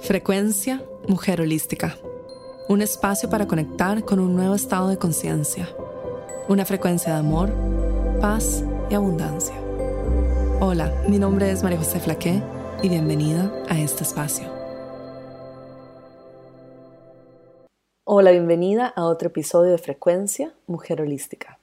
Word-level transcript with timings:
Frecuencia 0.00 0.82
Mujer 1.06 1.42
Holística. 1.42 1.98
Un 2.68 2.80
espacio 2.80 3.28
para 3.28 3.46
conectar 3.46 4.02
con 4.02 4.18
un 4.18 4.34
nuevo 4.34 4.54
estado 4.54 4.88
de 4.88 4.96
conciencia. 4.96 5.68
Una 6.48 6.64
frecuencia 6.64 7.12
de 7.12 7.18
amor, 7.18 7.52
paz 8.18 8.64
y 8.88 8.94
abundancia. 8.94 9.54
Hola, 10.60 11.04
mi 11.06 11.18
nombre 11.18 11.50
es 11.50 11.62
María 11.62 11.76
José 11.76 12.00
Flaqué 12.00 12.42
y 12.82 12.88
bienvenida 12.88 13.52
a 13.68 13.78
este 13.78 14.04
espacio. 14.04 14.48
Hola, 18.04 18.30
bienvenida 18.30 18.86
a 18.86 19.04
otro 19.04 19.28
episodio 19.28 19.72
de 19.72 19.78
Frecuencia 19.78 20.54
Mujer 20.66 21.02
Holística. 21.02 21.58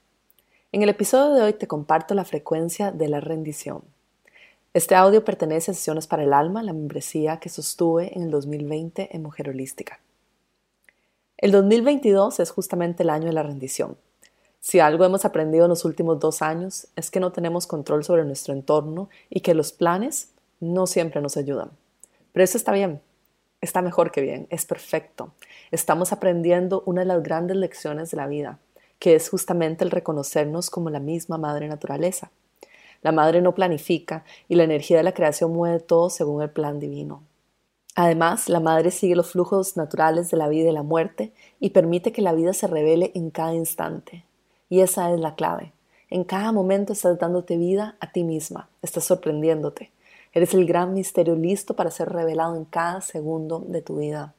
En 0.71 0.83
el 0.83 0.89
episodio 0.89 1.33
de 1.33 1.41
hoy 1.41 1.53
te 1.53 1.65
comparto 1.65 2.13
la 2.13 2.23
frecuencia 2.23 2.91
de 2.91 3.07
la 3.07 3.19
rendición. 3.19 3.81
Este 4.77 4.93
audio 4.93 5.25
pertenece 5.25 5.71
a 5.71 5.73
Sesiones 5.73 6.05
para 6.05 6.21
el 6.21 6.33
Alma, 6.33 6.61
la 6.61 6.71
membresía 6.71 7.39
que 7.39 7.49
sostuve 7.49 8.15
en 8.15 8.21
el 8.21 8.29
2020 8.29 9.09
en 9.11 9.23
Mujer 9.23 9.49
Holística. 9.49 9.99
El 11.35 11.51
2022 11.51 12.39
es 12.39 12.51
justamente 12.51 13.01
el 13.01 13.09
año 13.09 13.25
de 13.25 13.33
la 13.33 13.41
rendición. 13.41 13.97
Si 14.59 14.79
algo 14.79 15.03
hemos 15.03 15.25
aprendido 15.25 15.65
en 15.65 15.69
los 15.69 15.83
últimos 15.83 16.19
dos 16.19 16.43
años 16.43 16.89
es 16.95 17.09
que 17.09 17.19
no 17.19 17.31
tenemos 17.31 17.65
control 17.65 18.03
sobre 18.03 18.23
nuestro 18.23 18.53
entorno 18.53 19.09
y 19.31 19.39
que 19.39 19.55
los 19.55 19.71
planes 19.71 20.29
no 20.59 20.85
siempre 20.85 21.21
nos 21.21 21.37
ayudan. 21.37 21.71
Pero 22.31 22.43
eso 22.43 22.59
está 22.59 22.71
bien, 22.71 23.01
está 23.61 23.81
mejor 23.81 24.11
que 24.11 24.21
bien, 24.21 24.45
es 24.51 24.67
perfecto. 24.67 25.33
Estamos 25.71 26.11
aprendiendo 26.13 26.83
una 26.85 27.01
de 27.01 27.07
las 27.07 27.23
grandes 27.23 27.57
lecciones 27.57 28.11
de 28.11 28.17
la 28.17 28.27
vida, 28.27 28.59
que 28.99 29.15
es 29.15 29.27
justamente 29.27 29.83
el 29.83 29.89
reconocernos 29.89 30.69
como 30.69 30.91
la 30.91 30.99
misma 30.99 31.39
madre 31.39 31.67
naturaleza. 31.67 32.29
La 33.01 33.11
madre 33.11 33.41
no 33.41 33.53
planifica 33.53 34.23
y 34.47 34.55
la 34.55 34.63
energía 34.63 34.97
de 34.97 35.03
la 35.03 35.13
creación 35.13 35.53
mueve 35.53 35.79
todo 35.79 36.09
según 36.09 36.41
el 36.41 36.49
plan 36.49 36.79
divino. 36.79 37.23
Además, 37.95 38.47
la 38.47 38.59
madre 38.59 38.91
sigue 38.91 39.15
los 39.15 39.31
flujos 39.31 39.75
naturales 39.75 40.29
de 40.29 40.37
la 40.37 40.47
vida 40.47 40.69
y 40.69 40.73
la 40.73 40.83
muerte 40.83 41.33
y 41.59 41.71
permite 41.71 42.11
que 42.11 42.21
la 42.21 42.33
vida 42.33 42.53
se 42.53 42.67
revele 42.67 43.11
en 43.15 43.31
cada 43.31 43.55
instante. 43.55 44.23
Y 44.69 44.81
esa 44.81 45.11
es 45.11 45.19
la 45.19 45.33
clave. 45.33 45.73
En 46.09 46.23
cada 46.23 46.51
momento 46.51 46.93
estás 46.93 47.17
dándote 47.17 47.57
vida 47.57 47.97
a 47.99 48.11
ti 48.11 48.23
misma, 48.23 48.69
estás 48.81 49.05
sorprendiéndote. 49.05 49.91
Eres 50.31 50.53
el 50.53 50.65
gran 50.65 50.93
misterio 50.93 51.35
listo 51.35 51.75
para 51.75 51.89
ser 51.89 52.09
revelado 52.09 52.55
en 52.55 52.65
cada 52.65 53.01
segundo 53.01 53.65
de 53.67 53.81
tu 53.81 53.97
vida. 53.97 54.35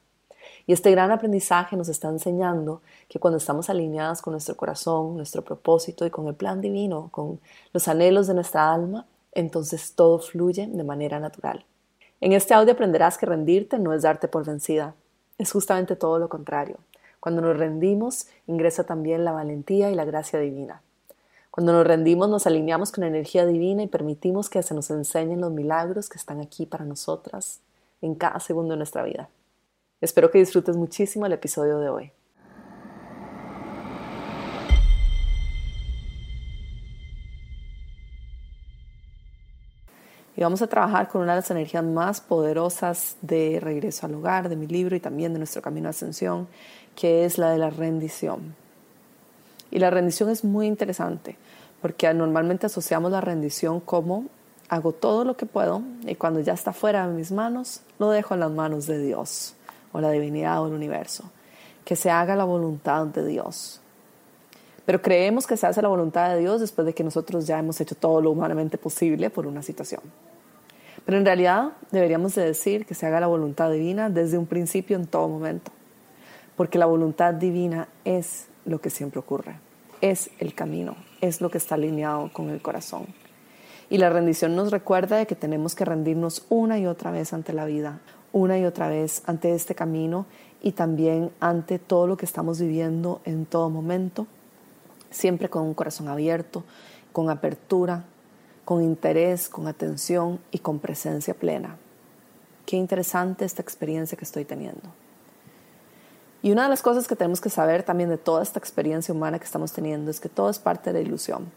Y 0.67 0.73
este 0.73 0.91
gran 0.91 1.11
aprendizaje 1.11 1.77
nos 1.77 1.89
está 1.89 2.09
enseñando 2.09 2.83
que 3.09 3.19
cuando 3.19 3.39
estamos 3.39 3.71
alineadas 3.71 4.23
con 4.23 4.33
nuestro 4.33 4.57
corazón, 4.57 5.17
nuestro 5.17 5.43
propósito 5.43 6.05
y 6.07 6.11
con 6.11 6.29
el 6.29 6.35
plan 6.35 6.61
divino, 6.61 7.09
con 7.11 7.41
los 7.73 7.89
anhelos 7.89 8.27
de 8.27 8.35
nuestra 8.35 8.73
alma, 8.73 9.07
entonces 9.33 9.95
todo 9.95 10.19
fluye 10.19 10.67
de 10.67 10.85
manera 10.85 11.21
natural. 11.21 11.65
En 12.21 12.33
este 12.33 12.55
audio 12.55 12.73
aprenderás 12.73 13.17
que 13.17 13.27
rendirte 13.27 13.79
no 13.79 13.93
es 13.93 14.03
darte 14.03 14.29
por 14.29 14.45
vencida, 14.45 14.95
es 15.39 15.53
justamente 15.53 15.97
todo 15.97 16.19
lo 16.19 16.29
contrario. 16.29 16.79
Cuando 17.21 17.41
nos 17.43 17.57
rendimos, 17.57 18.27
ingresa 18.47 18.85
también 18.85 19.25
la 19.25 19.33
valentía 19.33 19.91
y 19.91 19.95
la 19.95 20.05
gracia 20.05 20.39
divina. 20.39 20.83
Cuando 21.51 21.73
nos 21.73 21.87
rendimos, 21.87 22.29
nos 22.29 22.47
alineamos 22.47 22.93
con 22.93 23.03
la 23.03 23.09
energía 23.09 23.45
divina 23.45 23.83
y 23.83 23.89
permitimos 23.89 24.49
que 24.49 24.63
se 24.63 24.75
nos 24.75 24.91
enseñen 24.91 25.41
los 25.41 25.51
milagros 25.51 26.09
que 26.09 26.19
están 26.19 26.41
aquí 26.41 26.67
para 26.67 26.85
nosotras 26.85 27.61
en 28.01 28.15
cada 28.15 28.39
segundo 28.39 28.73
de 28.73 28.79
nuestra 28.79 29.03
vida. 29.03 29.29
Espero 30.01 30.31
que 30.31 30.39
disfrutes 30.39 30.77
muchísimo 30.77 31.27
el 31.27 31.33
episodio 31.33 31.81
de 31.81 31.89
hoy. 31.89 32.13
Y 40.37 40.41
vamos 40.41 40.63
a 40.63 40.69
trabajar 40.69 41.09
con 41.09 41.23
una 41.23 41.33
de 41.33 41.41
las 41.41 41.51
energías 41.51 41.83
más 41.83 42.21
poderosas 42.21 43.17
de 43.23 43.59
regreso 43.61 44.07
al 44.07 44.15
hogar, 44.15 44.49
de 44.49 44.55
mi 44.55 44.69
libro 44.69 44.95
y 44.95 45.01
también 45.01 45.33
de 45.33 45.41
nuestro 45.41 45.63
camino 45.63 45.87
de 45.87 45.91
ascensión, 45.91 46.47
que 46.95 47.25
es 47.25 47.37
la 47.37 47.51
de 47.51 47.59
la 47.59 47.71
rendición. 47.71 48.55
Y 49.73 49.81
la 49.81 49.91
rendición 49.91 50.31
es 50.31 50.45
muy 50.45 50.69
interesante 50.69 51.37
porque 51.83 52.15
normalmente 52.15 52.67
asociamos 52.67 53.11
la 53.11 53.21
rendición 53.21 53.81
como 53.81 54.27
hago 54.69 54.93
todo 54.93 55.25
lo 55.25 55.37
que 55.37 55.47
puedo 55.47 55.83
y 56.07 56.15
cuando 56.15 56.39
ya 56.39 56.53
está 56.53 56.73
fuera 56.73 57.09
de 57.09 57.15
mis 57.15 57.33
manos, 57.33 57.81
lo 57.99 58.11
dejo 58.11 58.35
en 58.35 58.41
las 58.41 58.53
manos 58.53 58.87
de 58.87 59.03
Dios 59.03 59.57
o 59.93 60.01
la 60.01 60.11
divinidad 60.11 60.63
o 60.63 60.67
el 60.67 60.75
universo. 60.75 61.31
Que 61.85 61.97
se 61.97 62.11
haga 62.11 62.37
la 62.37 62.45
voluntad 62.45 63.07
de 63.07 63.27
Dios. 63.27 63.81
Pero 64.85 65.03
creemos 65.03 65.47
que 65.47 65.57
se 65.57 65.67
hace 65.67 65.83
la 65.83 65.89
voluntad 65.89 66.31
de 66.31 66.41
Dios 66.41 66.61
después 66.61 66.87
de 66.87 66.95
que 66.95 67.05
nosotros 67.05 67.47
ya 67.47 67.59
hemos 67.59 67.81
hecho 67.81 67.95
todo 67.95 68.23
lo 68.23 68.31
humanamente 68.31 68.79
posible 68.79 69.29
por 69.29 69.47
una 69.47 69.63
situación. 69.63 70.01
Pero 71.05 71.19
en 71.19 71.25
realidad 71.25 71.73
deberíamos 71.91 72.35
de 72.35 72.45
decir 72.45 72.87
que 72.87 72.95
se 72.95 73.07
haga 73.07 73.21
la 73.21 73.27
voluntad 73.27 73.71
divina 73.71 74.11
desde 74.11 74.39
un 74.39 74.47
principio 74.47 74.97
en 74.97 75.07
todo 75.07 75.29
momento. 75.29 75.73
Porque 76.57 76.79
la 76.79 76.87
voluntad 76.87 77.35
divina 77.35 77.89
es 78.05 78.47
lo 78.65 78.81
que 78.81 78.91
siempre 78.91 79.21
ocurre. 79.21 79.57
Es 80.01 80.31
el 80.39 80.55
camino, 80.55 80.97
es 81.21 81.41
lo 81.41 81.51
que 81.51 81.59
está 81.59 81.75
alineado 81.75 82.31
con 82.33 82.51
el 82.51 82.63
corazón. 82.63 83.07
Y 83.91 83.99
la 83.99 84.11
rendición 84.11 84.55
nos 84.55 84.71
recuerda 84.71 85.17
de 85.17 85.27
que 85.27 85.35
tenemos 85.35 85.75
que 85.75 85.85
rendirnos 85.85 86.45
una 86.51 86.79
y 86.79 86.87
otra 86.87 87.11
vez 87.11 87.33
ante 87.33 87.53
la 87.53 87.65
vida, 87.65 88.01
una 88.33 88.59
y 88.59 88.65
otra 88.65 88.89
vez 88.89 89.23
ante 89.27 89.55
este 89.55 89.75
camino 89.75 90.27
y 90.63 90.73
también 90.73 91.31
ante 91.41 91.79
todo 91.79 92.07
lo 92.07 92.17
que 92.17 92.27
estamos 92.27 92.61
viviendo 92.61 93.21
en 93.25 93.47
todo 93.47 93.71
momento, 93.71 94.27
siempre 95.11 95.49
con 95.49 95.63
un 95.63 95.75
corazón 95.75 96.09
abierto, 96.09 96.65
con 97.13 97.31
apertura, 97.31 98.05
con 98.65 98.83
interés, 98.83 99.49
con 99.49 99.67
atención 99.67 100.41
y 100.51 100.59
con 100.59 100.79
presencia 100.79 101.35
plena. 101.35 101.77
Qué 102.67 102.77
interesante 102.77 103.45
esta 103.45 103.63
experiencia 103.63 104.19
que 104.19 104.25
estoy 104.25 104.45
teniendo. 104.45 104.91
Y 106.43 106.53
una 106.53 106.65
de 106.65 106.69
las 106.69 106.83
cosas 106.83 107.09
que 107.09 107.17
tenemos 107.17 107.41
que 107.41 107.51
saber 107.51 107.83
también 107.83 108.11
de 108.11 108.19
toda 108.19 108.43
esta 108.43 108.59
experiencia 108.59 109.15
humana 109.15 109.39
que 109.39 109.47
estamos 109.47 109.73
teniendo 109.73 110.11
es 110.11 110.21
que 110.21 110.29
todo 110.29 110.51
es 110.51 110.59
parte 110.59 110.93
de 110.93 111.01
la 111.01 111.07
ilusión. 111.07 111.51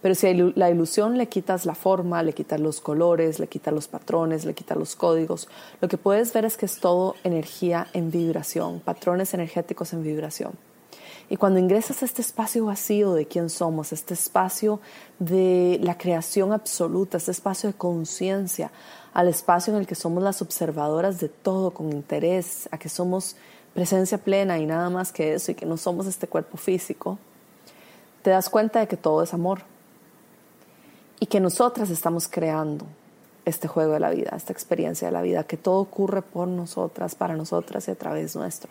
Pero 0.00 0.14
si 0.14 0.32
la 0.54 0.70
ilusión 0.70 1.18
le 1.18 1.28
quitas 1.28 1.66
la 1.66 1.74
forma, 1.74 2.22
le 2.22 2.32
quitas 2.32 2.60
los 2.60 2.80
colores, 2.80 3.40
le 3.40 3.48
quitas 3.48 3.74
los 3.74 3.88
patrones, 3.88 4.44
le 4.44 4.54
quitas 4.54 4.78
los 4.78 4.94
códigos, 4.94 5.48
lo 5.80 5.88
que 5.88 5.98
puedes 5.98 6.32
ver 6.32 6.44
es 6.44 6.56
que 6.56 6.66
es 6.66 6.78
todo 6.78 7.16
energía 7.24 7.88
en 7.92 8.10
vibración, 8.10 8.80
patrones 8.80 9.34
energéticos 9.34 9.92
en 9.92 10.04
vibración. 10.04 10.52
Y 11.30 11.36
cuando 11.36 11.58
ingresas 11.58 12.02
a 12.02 12.06
este 12.06 12.22
espacio 12.22 12.64
vacío 12.64 13.12
de 13.12 13.26
quién 13.26 13.50
somos, 13.50 13.92
este 13.92 14.14
espacio 14.14 14.80
de 15.18 15.78
la 15.82 15.98
creación 15.98 16.52
absoluta, 16.52 17.18
este 17.18 17.32
espacio 17.32 17.68
de 17.68 17.76
conciencia, 17.76 18.70
al 19.12 19.28
espacio 19.28 19.74
en 19.74 19.80
el 19.80 19.86
que 19.86 19.94
somos 19.94 20.22
las 20.22 20.40
observadoras 20.40 21.20
de 21.20 21.28
todo 21.28 21.72
con 21.72 21.92
interés, 21.92 22.68
a 22.70 22.78
que 22.78 22.88
somos 22.88 23.36
presencia 23.74 24.16
plena 24.18 24.58
y 24.58 24.64
nada 24.64 24.88
más 24.88 25.12
que 25.12 25.34
eso 25.34 25.52
y 25.52 25.54
que 25.54 25.66
no 25.66 25.76
somos 25.76 26.06
este 26.06 26.28
cuerpo 26.28 26.56
físico, 26.56 27.18
te 28.22 28.30
das 28.30 28.48
cuenta 28.48 28.80
de 28.80 28.88
que 28.88 28.96
todo 28.96 29.22
es 29.22 29.34
amor, 29.34 29.62
y 31.20 31.26
que 31.26 31.40
nosotras 31.40 31.90
estamos 31.90 32.28
creando 32.28 32.86
este 33.44 33.68
juego 33.68 33.94
de 33.94 34.00
la 34.00 34.10
vida, 34.10 34.32
esta 34.36 34.52
experiencia 34.52 35.08
de 35.08 35.12
la 35.12 35.22
vida, 35.22 35.44
que 35.44 35.56
todo 35.56 35.80
ocurre 35.80 36.22
por 36.22 36.48
nosotras, 36.48 37.14
para 37.14 37.34
nosotras 37.34 37.88
y 37.88 37.90
a 37.90 37.94
través 37.94 38.36
nuestro. 38.36 38.70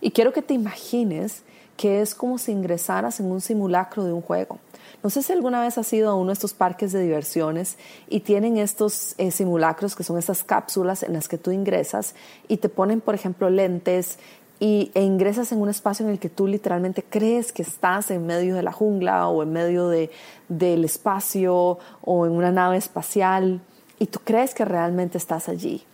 Y 0.00 0.10
quiero 0.10 0.32
que 0.32 0.42
te 0.42 0.54
imagines 0.54 1.42
que 1.76 2.00
es 2.00 2.14
como 2.14 2.38
si 2.38 2.52
ingresaras 2.52 3.20
en 3.20 3.26
un 3.26 3.40
simulacro 3.40 4.04
de 4.04 4.12
un 4.12 4.22
juego. 4.22 4.58
No 5.02 5.10
sé 5.10 5.22
si 5.22 5.32
alguna 5.32 5.60
vez 5.60 5.76
has 5.78 5.92
ido 5.92 6.10
a 6.10 6.14
uno 6.14 6.28
de 6.28 6.32
estos 6.32 6.54
parques 6.54 6.90
de 6.90 7.02
diversiones 7.02 7.76
y 8.08 8.20
tienen 8.20 8.56
estos 8.56 9.14
eh, 9.18 9.30
simulacros 9.30 9.94
que 9.94 10.02
son 10.02 10.18
estas 10.18 10.42
cápsulas 10.42 11.02
en 11.02 11.12
las 11.12 11.28
que 11.28 11.38
tú 11.38 11.50
ingresas 11.50 12.14
y 12.48 12.56
te 12.56 12.68
ponen, 12.68 13.00
por 13.00 13.14
ejemplo, 13.14 13.50
lentes 13.50 14.18
y, 14.58 14.90
e 14.94 15.02
ingresas 15.02 15.52
en 15.52 15.60
un 15.60 15.68
espacio 15.68 16.06
en 16.06 16.12
el 16.12 16.18
que 16.18 16.28
tú 16.28 16.46
literalmente 16.46 17.02
crees 17.02 17.52
que 17.52 17.62
estás 17.62 18.10
en 18.10 18.26
medio 18.26 18.54
de 18.54 18.62
la 18.62 18.72
jungla 18.72 19.28
o 19.28 19.42
en 19.42 19.52
medio 19.52 19.88
de, 19.88 20.10
del 20.48 20.84
espacio 20.84 21.78
o 22.02 22.26
en 22.26 22.32
una 22.32 22.50
nave 22.50 22.76
espacial 22.76 23.60
y 23.98 24.06
tú 24.06 24.20
crees 24.24 24.54
que 24.54 24.64
realmente 24.64 25.18
estás 25.18 25.48
allí. 25.48 25.84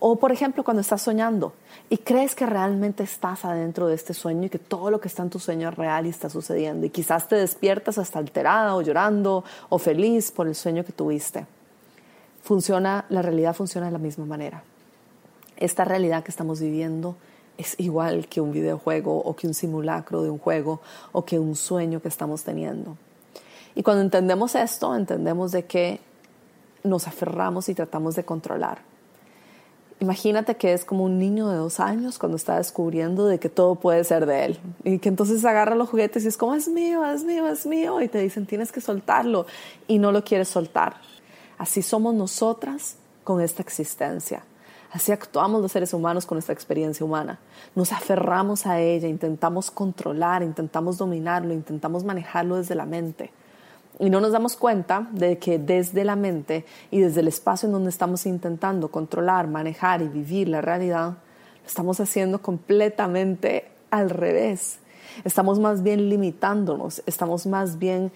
O 0.00 0.16
por 0.16 0.32
ejemplo 0.32 0.64
cuando 0.64 0.80
estás 0.80 1.02
soñando 1.02 1.52
y 1.90 1.98
crees 1.98 2.34
que 2.34 2.46
realmente 2.46 3.02
estás 3.02 3.44
adentro 3.44 3.88
de 3.88 3.94
este 3.94 4.14
sueño 4.14 4.46
y 4.46 4.50
que 4.50 4.58
todo 4.58 4.90
lo 4.90 5.00
que 5.00 5.08
está 5.08 5.22
en 5.22 5.30
tu 5.30 5.38
sueño 5.38 5.68
es 5.68 5.74
real 5.74 6.06
y 6.06 6.10
está 6.10 6.28
sucediendo 6.28 6.86
y 6.86 6.90
quizás 6.90 7.28
te 7.28 7.36
despiertas 7.36 7.98
hasta 7.98 8.18
alterada 8.18 8.74
o 8.74 8.82
llorando 8.82 9.44
o 9.68 9.78
feliz 9.78 10.30
por 10.30 10.46
el 10.46 10.54
sueño 10.54 10.84
que 10.84 10.92
tuviste. 10.92 11.46
Funciona, 12.42 13.04
la 13.08 13.22
realidad 13.22 13.54
funciona 13.54 13.86
de 13.86 13.92
la 13.92 13.98
misma 13.98 14.24
manera. 14.24 14.62
Esta 15.56 15.84
realidad 15.84 16.22
que 16.22 16.30
estamos 16.30 16.60
viviendo 16.60 17.16
es 17.58 17.74
igual 17.78 18.28
que 18.28 18.40
un 18.40 18.52
videojuego 18.52 19.18
o 19.18 19.36
que 19.36 19.48
un 19.48 19.54
simulacro 19.54 20.22
de 20.22 20.30
un 20.30 20.38
juego 20.38 20.80
o 21.12 21.24
que 21.24 21.38
un 21.38 21.56
sueño 21.56 22.00
que 22.00 22.08
estamos 22.08 22.44
teniendo. 22.44 22.96
Y 23.74 23.82
cuando 23.82 24.02
entendemos 24.02 24.54
esto, 24.54 24.94
entendemos 24.94 25.52
de 25.52 25.66
que 25.66 26.00
nos 26.84 27.06
aferramos 27.06 27.68
y 27.68 27.74
tratamos 27.74 28.14
de 28.14 28.24
controlar. 28.24 28.78
Imagínate 30.00 30.56
que 30.56 30.72
es 30.72 30.84
como 30.84 31.04
un 31.04 31.18
niño 31.18 31.48
de 31.48 31.56
dos 31.56 31.80
años 31.80 32.20
cuando 32.20 32.36
está 32.36 32.56
descubriendo 32.56 33.26
de 33.26 33.40
que 33.40 33.48
todo 33.48 33.74
puede 33.74 34.04
ser 34.04 34.26
de 34.26 34.44
él 34.44 34.60
y 34.84 35.00
que 35.00 35.08
entonces 35.08 35.44
agarra 35.44 35.74
los 35.74 35.88
juguetes 35.88 36.24
y 36.24 36.28
es 36.28 36.36
como 36.36 36.54
es 36.54 36.68
mío, 36.68 37.04
es 37.04 37.24
mío, 37.24 37.48
es 37.48 37.66
mío 37.66 38.00
y 38.00 38.06
te 38.06 38.20
dicen 38.20 38.46
tienes 38.46 38.70
que 38.70 38.80
soltarlo 38.80 39.46
y 39.88 39.98
no 39.98 40.12
lo 40.12 40.22
quieres 40.22 40.48
soltar. 40.48 41.00
Así 41.58 41.82
somos 41.82 42.14
nosotras 42.14 42.94
con 43.24 43.40
esta 43.40 43.60
existencia. 43.60 44.44
Así 44.90 45.12
actuamos 45.12 45.60
los 45.60 45.72
seres 45.72 45.92
humanos 45.92 46.24
con 46.24 46.36
nuestra 46.36 46.54
experiencia 46.54 47.04
humana. 47.04 47.38
Nos 47.74 47.92
aferramos 47.92 48.66
a 48.66 48.80
ella, 48.80 49.06
intentamos 49.06 49.70
controlar, 49.70 50.42
intentamos 50.42 50.96
dominarlo, 50.96 51.52
intentamos 51.52 52.04
manejarlo 52.04 52.56
desde 52.56 52.74
la 52.74 52.86
mente. 52.86 53.30
Y 53.98 54.10
no 54.10 54.20
nos 54.20 54.32
damos 54.32 54.56
cuenta 54.56 55.08
de 55.12 55.38
que 55.38 55.58
desde 55.58 56.04
la 56.04 56.16
mente 56.16 56.64
y 56.90 57.00
desde 57.00 57.20
el 57.20 57.28
espacio 57.28 57.66
en 57.66 57.72
donde 57.72 57.90
estamos 57.90 58.24
intentando 58.26 58.90
controlar, 58.90 59.48
manejar 59.48 60.00
y 60.02 60.08
vivir 60.08 60.48
la 60.48 60.60
realidad, 60.60 61.08
lo 61.62 61.66
estamos 61.66 62.00
haciendo 62.00 62.40
completamente 62.40 63.68
al 63.90 64.08
revés. 64.08 64.78
Estamos 65.24 65.58
más 65.58 65.82
bien 65.82 66.08
limitándonos, 66.08 67.02
estamos 67.06 67.46
más 67.46 67.78
bien 67.78 68.12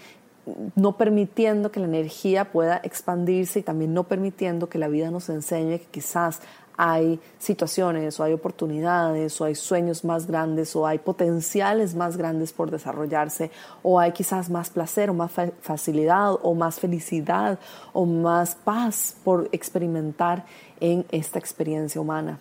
no 0.74 0.96
permitiendo 0.96 1.70
que 1.70 1.80
la 1.80 1.86
energía 1.86 2.50
pueda 2.50 2.80
expandirse 2.82 3.60
y 3.60 3.62
también 3.62 3.94
no 3.94 4.04
permitiendo 4.04 4.68
que 4.68 4.78
la 4.78 4.88
vida 4.88 5.10
nos 5.10 5.28
enseñe 5.28 5.78
que 5.78 5.86
quizás 5.90 6.40
hay 6.76 7.20
situaciones 7.38 8.18
o 8.18 8.24
hay 8.24 8.32
oportunidades 8.32 9.40
o 9.40 9.44
hay 9.44 9.54
sueños 9.54 10.04
más 10.04 10.26
grandes 10.26 10.74
o 10.74 10.86
hay 10.86 10.98
potenciales 10.98 11.94
más 11.94 12.16
grandes 12.16 12.52
por 12.52 12.70
desarrollarse 12.70 13.50
o 13.82 14.00
hay 14.00 14.12
quizás 14.12 14.50
más 14.50 14.70
placer 14.70 15.10
o 15.10 15.14
más 15.14 15.32
facilidad 15.60 16.32
o 16.42 16.54
más 16.54 16.80
felicidad 16.80 17.58
o 17.92 18.06
más 18.06 18.54
paz 18.54 19.16
por 19.22 19.48
experimentar 19.52 20.44
en 20.80 21.04
esta 21.10 21.38
experiencia 21.38 22.00
humana. 22.00 22.38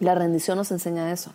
La 0.00 0.14
rendición 0.14 0.58
nos 0.58 0.70
enseña 0.70 1.12
eso. 1.12 1.32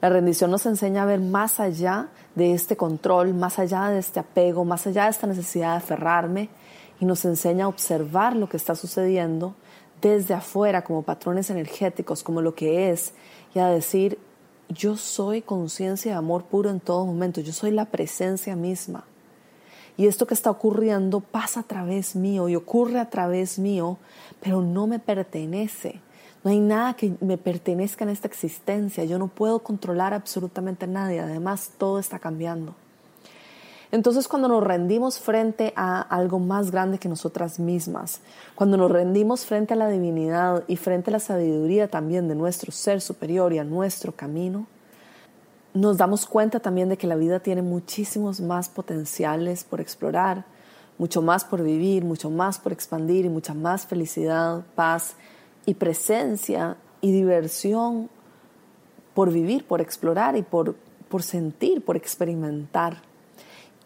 La 0.00 0.08
rendición 0.08 0.50
nos 0.50 0.66
enseña 0.66 1.04
a 1.04 1.06
ver 1.06 1.20
más 1.20 1.60
allá 1.60 2.08
de 2.34 2.52
este 2.52 2.76
control, 2.76 3.32
más 3.32 3.58
allá 3.58 3.88
de 3.88 3.98
este 3.98 4.20
apego, 4.20 4.64
más 4.64 4.86
allá 4.86 5.04
de 5.04 5.10
esta 5.10 5.26
necesidad 5.26 5.70
de 5.72 5.76
aferrarme 5.76 6.48
y 7.00 7.06
nos 7.06 7.24
enseña 7.24 7.64
a 7.64 7.68
observar 7.68 8.36
lo 8.36 8.48
que 8.48 8.56
está 8.56 8.74
sucediendo 8.74 9.54
desde 10.08 10.34
afuera 10.34 10.84
como 10.84 11.02
patrones 11.02 11.50
energéticos, 11.50 12.22
como 12.22 12.42
lo 12.42 12.54
que 12.54 12.90
es, 12.90 13.14
y 13.54 13.58
a 13.58 13.68
decir, 13.68 14.18
yo 14.68 14.96
soy 14.96 15.42
conciencia 15.42 16.12
de 16.12 16.18
amor 16.18 16.44
puro 16.44 16.70
en 16.70 16.80
todo 16.80 17.06
momento, 17.06 17.40
yo 17.40 17.52
soy 17.52 17.70
la 17.70 17.86
presencia 17.86 18.56
misma. 18.56 19.04
Y 19.96 20.06
esto 20.06 20.26
que 20.26 20.34
está 20.34 20.50
ocurriendo 20.50 21.20
pasa 21.20 21.60
a 21.60 21.62
través 21.62 22.16
mío 22.16 22.48
y 22.48 22.56
ocurre 22.56 22.98
a 22.98 23.08
través 23.10 23.58
mío, 23.58 23.96
pero 24.40 24.60
no 24.60 24.86
me 24.86 24.98
pertenece. 24.98 26.00
No 26.42 26.50
hay 26.50 26.58
nada 26.58 26.94
que 26.94 27.14
me 27.20 27.38
pertenezca 27.38 28.04
en 28.04 28.10
esta 28.10 28.28
existencia. 28.28 29.04
Yo 29.04 29.18
no 29.18 29.28
puedo 29.28 29.60
controlar 29.60 30.12
absolutamente 30.12 30.84
a 30.84 30.88
nadie. 30.88 31.20
Además, 31.20 31.70
todo 31.78 31.98
está 31.98 32.18
cambiando. 32.18 32.74
Entonces 33.94 34.26
cuando 34.26 34.48
nos 34.48 34.64
rendimos 34.64 35.20
frente 35.20 35.72
a 35.76 36.00
algo 36.00 36.40
más 36.40 36.72
grande 36.72 36.98
que 36.98 37.08
nosotras 37.08 37.60
mismas, 37.60 38.22
cuando 38.56 38.76
nos 38.76 38.90
rendimos 38.90 39.46
frente 39.46 39.74
a 39.74 39.76
la 39.76 39.88
divinidad 39.88 40.64
y 40.66 40.74
frente 40.74 41.10
a 41.10 41.12
la 41.12 41.20
sabiduría 41.20 41.86
también 41.86 42.26
de 42.26 42.34
nuestro 42.34 42.72
ser 42.72 43.00
superior 43.00 43.52
y 43.52 43.58
a 43.58 43.62
nuestro 43.64 44.10
camino, 44.10 44.66
nos 45.74 45.96
damos 45.96 46.26
cuenta 46.26 46.58
también 46.58 46.88
de 46.88 46.96
que 46.96 47.06
la 47.06 47.14
vida 47.14 47.38
tiene 47.38 47.62
muchísimos 47.62 48.40
más 48.40 48.68
potenciales 48.68 49.62
por 49.62 49.80
explorar, 49.80 50.44
mucho 50.98 51.22
más 51.22 51.44
por 51.44 51.62
vivir, 51.62 52.04
mucho 52.04 52.30
más 52.30 52.58
por 52.58 52.72
expandir 52.72 53.24
y 53.24 53.28
mucha 53.28 53.54
más 53.54 53.86
felicidad, 53.86 54.64
paz 54.74 55.14
y 55.66 55.74
presencia 55.74 56.78
y 57.00 57.12
diversión 57.12 58.10
por 59.14 59.30
vivir, 59.30 59.64
por 59.64 59.80
explorar 59.80 60.36
y 60.36 60.42
por, 60.42 60.74
por 61.08 61.22
sentir, 61.22 61.84
por 61.84 61.96
experimentar 61.96 63.13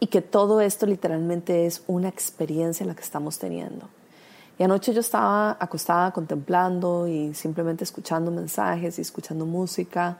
y 0.00 0.06
que 0.06 0.22
todo 0.22 0.60
esto 0.60 0.86
literalmente 0.86 1.66
es 1.66 1.82
una 1.86 2.08
experiencia 2.08 2.86
la 2.86 2.94
que 2.94 3.02
estamos 3.02 3.38
teniendo. 3.38 3.88
Y 4.58 4.64
anoche 4.64 4.92
yo 4.92 5.00
estaba 5.00 5.56
acostada 5.60 6.10
contemplando 6.12 7.06
y 7.06 7.32
simplemente 7.34 7.84
escuchando 7.84 8.30
mensajes 8.30 8.98
y 8.98 9.02
escuchando 9.02 9.46
música. 9.46 10.18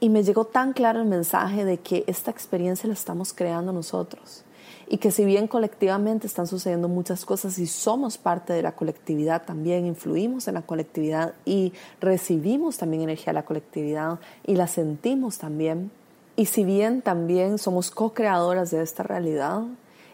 Y 0.00 0.08
me 0.08 0.24
llegó 0.24 0.44
tan 0.44 0.72
claro 0.72 1.00
el 1.00 1.06
mensaje 1.06 1.64
de 1.64 1.78
que 1.78 2.04
esta 2.08 2.32
experiencia 2.32 2.88
la 2.88 2.94
estamos 2.94 3.32
creando 3.32 3.72
nosotros. 3.72 4.42
Y 4.88 4.98
que 4.98 5.12
si 5.12 5.24
bien 5.24 5.46
colectivamente 5.46 6.26
están 6.26 6.48
sucediendo 6.48 6.88
muchas 6.88 7.24
cosas 7.24 7.58
y 7.58 7.66
somos 7.66 8.18
parte 8.18 8.52
de 8.52 8.62
la 8.62 8.72
colectividad 8.72 9.44
también, 9.44 9.86
influimos 9.86 10.48
en 10.48 10.54
la 10.54 10.62
colectividad 10.62 11.34
y 11.44 11.72
recibimos 12.00 12.76
también 12.76 13.02
energía 13.02 13.26
de 13.26 13.34
la 13.34 13.44
colectividad 13.44 14.18
y 14.44 14.56
la 14.56 14.66
sentimos 14.66 15.38
también, 15.38 15.90
y 16.36 16.46
si 16.46 16.64
bien 16.64 17.00
también 17.00 17.58
somos 17.58 17.90
co-creadoras 17.90 18.70
de 18.70 18.82
esta 18.82 19.02
realidad 19.02 19.62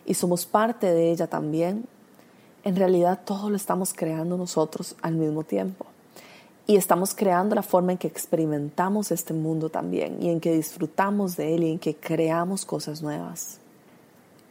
y 0.06 0.14
somos 0.14 0.46
parte 0.46 0.86
de 0.86 1.10
ella 1.10 1.26
también, 1.26 1.84
en 2.62 2.76
realidad 2.76 3.20
todo 3.24 3.50
lo 3.50 3.56
estamos 3.56 3.92
creando 3.92 4.36
nosotros 4.36 4.94
al 5.02 5.14
mismo 5.14 5.42
tiempo. 5.42 5.86
Y 6.64 6.76
estamos 6.76 7.12
creando 7.12 7.56
la 7.56 7.62
forma 7.62 7.90
en 7.90 7.98
que 7.98 8.06
experimentamos 8.06 9.10
este 9.10 9.34
mundo 9.34 9.68
también 9.68 10.22
y 10.22 10.30
en 10.30 10.40
que 10.40 10.52
disfrutamos 10.52 11.36
de 11.36 11.56
él 11.56 11.64
y 11.64 11.72
en 11.72 11.78
que 11.80 11.96
creamos 11.96 12.64
cosas 12.64 13.02
nuevas. 13.02 13.58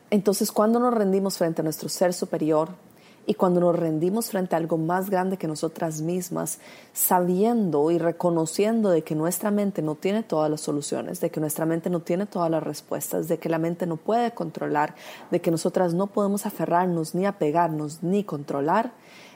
Entonces, 0.10 0.52
cuando 0.52 0.78
nos 0.78 0.94
rendimos 0.94 1.38
frente 1.38 1.62
a 1.62 1.64
nuestro 1.64 1.88
ser 1.88 2.14
superior, 2.14 2.68
y 3.26 3.36
cuando 3.36 3.60
nos 3.60 3.76
rendimos 3.76 4.30
frente 4.30 4.56
a 4.56 4.58
algo 4.58 4.78
más 4.78 5.10
grande 5.10 5.38
que 5.38 5.48
nosotras 5.48 6.02
mismas, 6.02 6.60
sabiendo 6.94 7.92
y 7.92 7.98
reconociendo 7.98 8.90
de 8.90 9.04
que 9.04 9.16
nuestra 9.16 9.52
mente 9.52 9.82
no 9.82 9.96
tiene 9.96 10.24
todas 10.24 10.50
las 10.50 10.62
soluciones, 10.62 11.22
de 11.22 11.30
que 11.30 11.40
nuestra 11.40 11.66
mente 11.66 11.90
no 11.90 12.00
tiene 12.00 12.26
todas 12.26 12.50
las 12.50 12.64
respuestas, 12.64 13.28
de 13.28 13.38
que 13.38 13.50
la 13.50 13.60
mente 13.60 13.86
no 13.86 13.98
puede 13.98 14.32
controlar, 14.32 14.96
de 15.30 15.42
que 15.42 15.52
nosotras 15.52 15.94
no 15.94 16.08
podemos 16.08 16.46
aferrarnos 16.46 17.16
ni 17.16 17.26
apegarnos 17.26 18.04
ni 18.04 18.24
controlar, 18.24 18.92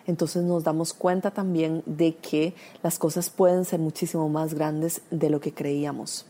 entonces 0.08 0.44
nos 0.44 0.64
damos 0.64 0.94
cuenta 0.94 1.32
también 1.32 1.84
de 1.86 2.16
que 2.16 2.54
las 2.84 3.00
cosas 3.00 3.30
pueden 3.30 3.66
ser 3.66 3.80
muchísimo 3.80 4.30
más 4.30 4.54
grandes 4.54 5.02
de 5.10 5.30
lo 5.30 5.40
que 5.40 5.54
creíamos. 5.54 6.26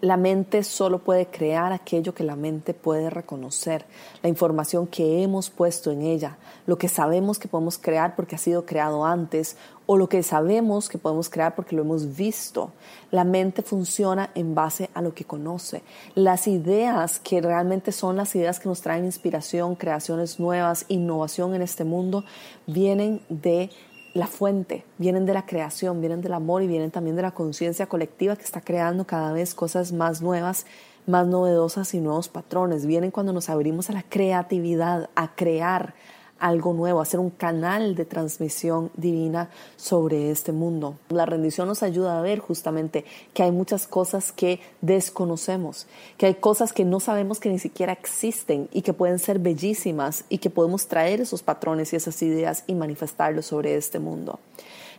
La 0.00 0.16
mente 0.16 0.62
solo 0.62 1.00
puede 1.00 1.26
crear 1.26 1.72
aquello 1.72 2.14
que 2.14 2.22
la 2.22 2.36
mente 2.36 2.72
puede 2.72 3.10
reconocer, 3.10 3.84
la 4.22 4.28
información 4.28 4.86
que 4.86 5.24
hemos 5.24 5.50
puesto 5.50 5.90
en 5.90 6.02
ella, 6.02 6.38
lo 6.66 6.78
que 6.78 6.86
sabemos 6.86 7.40
que 7.40 7.48
podemos 7.48 7.78
crear 7.78 8.14
porque 8.14 8.36
ha 8.36 8.38
sido 8.38 8.64
creado 8.64 9.04
antes 9.04 9.56
o 9.86 9.96
lo 9.96 10.08
que 10.08 10.22
sabemos 10.22 10.88
que 10.88 10.98
podemos 10.98 11.28
crear 11.28 11.56
porque 11.56 11.74
lo 11.74 11.82
hemos 11.82 12.14
visto. 12.14 12.70
La 13.10 13.24
mente 13.24 13.62
funciona 13.62 14.30
en 14.36 14.54
base 14.54 14.88
a 14.94 15.02
lo 15.02 15.14
que 15.14 15.24
conoce. 15.24 15.82
Las 16.14 16.46
ideas 16.46 17.18
que 17.18 17.40
realmente 17.40 17.90
son 17.90 18.16
las 18.16 18.36
ideas 18.36 18.60
que 18.60 18.68
nos 18.68 18.82
traen 18.82 19.04
inspiración, 19.04 19.74
creaciones 19.74 20.38
nuevas, 20.38 20.84
innovación 20.88 21.54
en 21.54 21.62
este 21.62 21.82
mundo, 21.84 22.24
vienen 22.66 23.20
de 23.30 23.70
la 24.18 24.26
fuente, 24.26 24.84
vienen 24.98 25.26
de 25.26 25.32
la 25.32 25.46
creación, 25.46 26.00
vienen 26.00 26.20
del 26.20 26.34
amor 26.34 26.62
y 26.62 26.66
vienen 26.66 26.90
también 26.90 27.16
de 27.16 27.22
la 27.22 27.30
conciencia 27.30 27.86
colectiva 27.86 28.36
que 28.36 28.42
está 28.42 28.60
creando 28.60 29.06
cada 29.06 29.32
vez 29.32 29.54
cosas 29.54 29.92
más 29.92 30.20
nuevas, 30.20 30.66
más 31.06 31.26
novedosas 31.26 31.94
y 31.94 32.00
nuevos 32.00 32.28
patrones. 32.28 32.84
Vienen 32.84 33.10
cuando 33.10 33.32
nos 33.32 33.48
abrimos 33.48 33.90
a 33.90 33.94
la 33.94 34.02
creatividad, 34.02 35.08
a 35.14 35.34
crear, 35.34 35.94
algo 36.38 36.72
nuevo, 36.72 37.00
hacer 37.00 37.20
un 37.20 37.30
canal 37.30 37.94
de 37.94 38.04
transmisión 38.04 38.90
divina 38.96 39.50
sobre 39.76 40.30
este 40.30 40.52
mundo. 40.52 40.96
La 41.08 41.26
rendición 41.26 41.68
nos 41.68 41.82
ayuda 41.82 42.18
a 42.18 42.22
ver 42.22 42.38
justamente 42.38 43.04
que 43.34 43.42
hay 43.42 43.50
muchas 43.50 43.86
cosas 43.86 44.32
que 44.32 44.60
desconocemos, 44.80 45.86
que 46.16 46.26
hay 46.26 46.34
cosas 46.34 46.72
que 46.72 46.84
no 46.84 47.00
sabemos 47.00 47.40
que 47.40 47.50
ni 47.50 47.58
siquiera 47.58 47.92
existen 47.92 48.68
y 48.72 48.82
que 48.82 48.92
pueden 48.92 49.18
ser 49.18 49.38
bellísimas 49.38 50.24
y 50.28 50.38
que 50.38 50.50
podemos 50.50 50.86
traer 50.86 51.20
esos 51.20 51.42
patrones 51.42 51.92
y 51.92 51.96
esas 51.96 52.20
ideas 52.22 52.64
y 52.66 52.74
manifestarlos 52.74 53.46
sobre 53.46 53.76
este 53.76 53.98
mundo. 53.98 54.38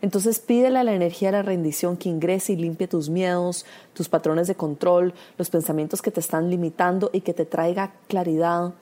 Entonces 0.01 0.39
pídele 0.39 0.79
a 0.79 0.84
la 0.84 0.93
energía 0.93 1.29
de 1.29 1.38
la 1.38 1.43
rendición 1.43 1.98
que 1.98 2.10
ingrese 2.10 2.53
y 2.53 2.55
limpie 2.55 2.88
tus 2.88 3.10
miedos, 3.10 3.65
tus 3.93 4.08
patrones 4.08 4.48
de 4.48 4.55
control, 4.55 5.13
los 5.38 5.50
pensamientos 5.50 6.01
que 6.01 6.12
te 6.12 6.22
están 6.22 6.50
limitando 6.50 7.10
y 7.12 7.22
que 7.22 7.34
te 7.34 7.46
traiga 7.46 7.93
claridad, 8.08 8.74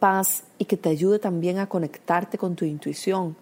paz 0.00 0.42
y 0.58 0.64
que 0.64 0.76
te 0.76 0.88
ayude 0.88 1.20
también 1.20 1.58
a 1.58 1.68
conectarte 1.68 2.38
con 2.38 2.56
tu 2.56 2.64
intuición. 2.64 3.36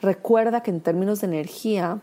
Recuerda 0.00 0.62
que 0.62 0.70
en 0.70 0.80
términos 0.80 1.20
de 1.20 1.26
energía, 1.26 2.00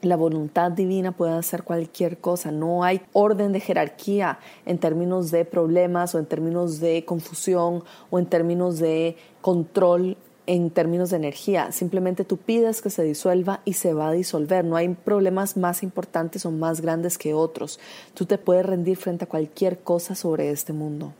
la 0.00 0.16
voluntad 0.16 0.72
divina 0.72 1.12
puede 1.12 1.34
hacer 1.34 1.62
cualquier 1.62 2.18
cosa, 2.18 2.50
no 2.50 2.82
hay 2.82 3.02
orden 3.12 3.52
de 3.52 3.60
jerarquía 3.60 4.40
en 4.66 4.78
términos 4.78 5.30
de 5.30 5.44
problemas 5.44 6.14
o 6.14 6.18
en 6.18 6.26
términos 6.26 6.80
de 6.80 7.04
confusión 7.04 7.84
o 8.10 8.18
en 8.18 8.26
términos 8.26 8.80
de 8.80 9.16
control 9.40 10.16
en 10.46 10.70
términos 10.70 11.10
de 11.10 11.16
energía. 11.16 11.70
Simplemente 11.70 12.24
tú 12.24 12.36
pides 12.36 12.82
que 12.82 12.90
se 12.90 13.04
disuelva 13.04 13.60
y 13.64 13.74
se 13.74 13.94
va 13.94 14.08
a 14.08 14.12
disolver. 14.12 14.64
No 14.64 14.76
hay 14.76 14.88
problemas 14.88 15.56
más 15.56 15.82
importantes 15.82 16.44
o 16.44 16.50
más 16.50 16.80
grandes 16.80 17.16
que 17.16 17.32
otros. 17.32 17.78
Tú 18.14 18.26
te 18.26 18.38
puedes 18.38 18.66
rendir 18.66 18.96
frente 18.96 19.24
a 19.24 19.28
cualquier 19.28 19.78
cosa 19.78 20.14
sobre 20.14 20.50
este 20.50 20.72
mundo. 20.72 21.12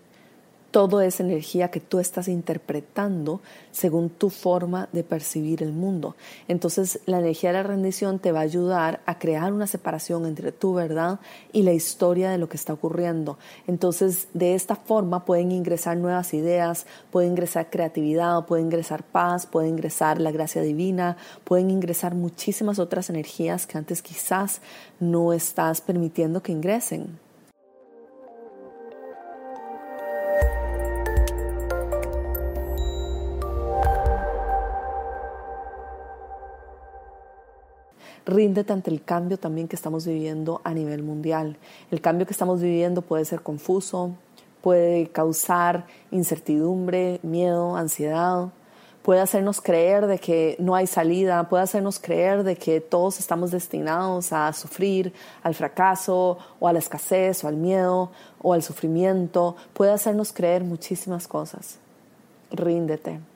Todo 0.72 1.02
es 1.02 1.20
energía 1.20 1.70
que 1.70 1.80
tú 1.80 1.98
estás 1.98 2.28
interpretando 2.28 3.42
según 3.72 4.08
tu 4.08 4.30
forma 4.30 4.88
de 4.92 5.04
percibir 5.04 5.62
el 5.62 5.74
mundo. 5.74 6.16
Entonces 6.48 7.00
la 7.04 7.18
energía 7.18 7.50
de 7.50 7.58
la 7.58 7.62
rendición 7.62 8.18
te 8.18 8.32
va 8.32 8.38
a 8.38 8.44
ayudar 8.44 9.02
a 9.04 9.18
crear 9.18 9.52
una 9.52 9.66
separación 9.66 10.24
entre 10.24 10.50
tu 10.50 10.72
verdad 10.72 11.20
y 11.52 11.62
la 11.62 11.74
historia 11.74 12.30
de 12.30 12.38
lo 12.38 12.48
que 12.48 12.56
está 12.56 12.72
ocurriendo. 12.72 13.36
Entonces 13.66 14.28
de 14.32 14.54
esta 14.54 14.74
forma 14.74 15.26
pueden 15.26 15.52
ingresar 15.52 15.98
nuevas 15.98 16.32
ideas, 16.32 16.86
puede 17.10 17.26
ingresar 17.26 17.68
creatividad, 17.68 18.46
puede 18.46 18.62
ingresar 18.62 19.02
paz, 19.02 19.44
puede 19.44 19.68
ingresar 19.68 20.22
la 20.22 20.30
gracia 20.30 20.62
divina, 20.62 21.18
pueden 21.44 21.70
ingresar 21.70 22.14
muchísimas 22.14 22.78
otras 22.78 23.10
energías 23.10 23.66
que 23.66 23.76
antes 23.76 24.00
quizás 24.00 24.62
no 25.00 25.34
estás 25.34 25.82
permitiendo 25.82 26.42
que 26.42 26.52
ingresen. 26.52 27.18
Ríndete 38.26 38.72
ante 38.72 38.90
el 38.90 39.02
cambio 39.02 39.38
también 39.38 39.68
que 39.68 39.76
estamos 39.76 40.06
viviendo 40.06 40.60
a 40.64 40.74
nivel 40.74 41.02
mundial. 41.02 41.56
El 41.90 42.00
cambio 42.00 42.26
que 42.26 42.32
estamos 42.32 42.60
viviendo 42.60 43.02
puede 43.02 43.24
ser 43.24 43.42
confuso, 43.42 44.14
puede 44.60 45.08
causar 45.08 45.86
incertidumbre, 46.10 47.20
miedo, 47.22 47.76
ansiedad, 47.76 48.48
puede 49.02 49.20
hacernos 49.20 49.60
creer 49.60 50.06
de 50.06 50.18
que 50.18 50.56
no 50.58 50.74
hay 50.74 50.86
salida, 50.86 51.48
puede 51.48 51.64
hacernos 51.64 51.98
creer 51.98 52.44
de 52.44 52.56
que 52.56 52.80
todos 52.80 53.18
estamos 53.18 53.50
destinados 53.50 54.32
a 54.32 54.52
sufrir, 54.52 55.12
al 55.42 55.54
fracaso 55.54 56.38
o 56.60 56.68
a 56.68 56.72
la 56.72 56.78
escasez 56.78 57.42
o 57.44 57.48
al 57.48 57.56
miedo 57.56 58.10
o 58.40 58.52
al 58.52 58.62
sufrimiento, 58.62 59.56
puede 59.72 59.92
hacernos 59.92 60.32
creer 60.32 60.64
muchísimas 60.64 61.26
cosas. 61.26 61.78
Ríndete. 62.50 63.31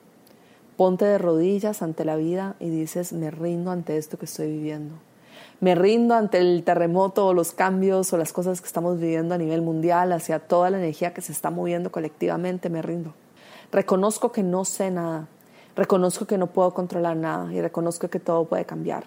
Ponte 0.77 1.05
de 1.05 1.17
rodillas 1.17 1.81
ante 1.81 2.05
la 2.05 2.15
vida 2.15 2.55
y 2.59 2.69
dices, 2.69 3.11
me 3.11 3.31
rindo 3.31 3.71
ante 3.71 3.97
esto 3.97 4.19
que 4.19 4.25
estoy 4.25 4.51
viviendo. 4.51 4.93
Me 5.59 5.73
rindo 5.73 6.13
ante 6.13 6.37
el 6.37 6.63
terremoto 6.63 7.25
o 7.25 7.33
los 7.33 7.51
cambios 7.51 8.13
o 8.13 8.17
las 8.17 8.31
cosas 8.31 8.61
que 8.61 8.67
estamos 8.67 8.99
viviendo 8.99 9.33
a 9.33 9.39
nivel 9.39 9.63
mundial, 9.63 10.13
hacia 10.13 10.37
toda 10.37 10.69
la 10.69 10.77
energía 10.77 11.15
que 11.15 11.21
se 11.21 11.31
está 11.31 11.49
moviendo 11.49 11.91
colectivamente, 11.91 12.69
me 12.69 12.83
rindo. 12.83 13.15
Reconozco 13.71 14.31
que 14.31 14.43
no 14.43 14.65
sé 14.65 14.91
nada, 14.91 15.27
reconozco 15.75 16.27
que 16.27 16.37
no 16.37 16.45
puedo 16.45 16.75
controlar 16.75 17.17
nada 17.17 17.51
y 17.51 17.59
reconozco 17.59 18.07
que 18.09 18.19
todo 18.19 18.45
puede 18.45 18.65
cambiar. 18.65 19.05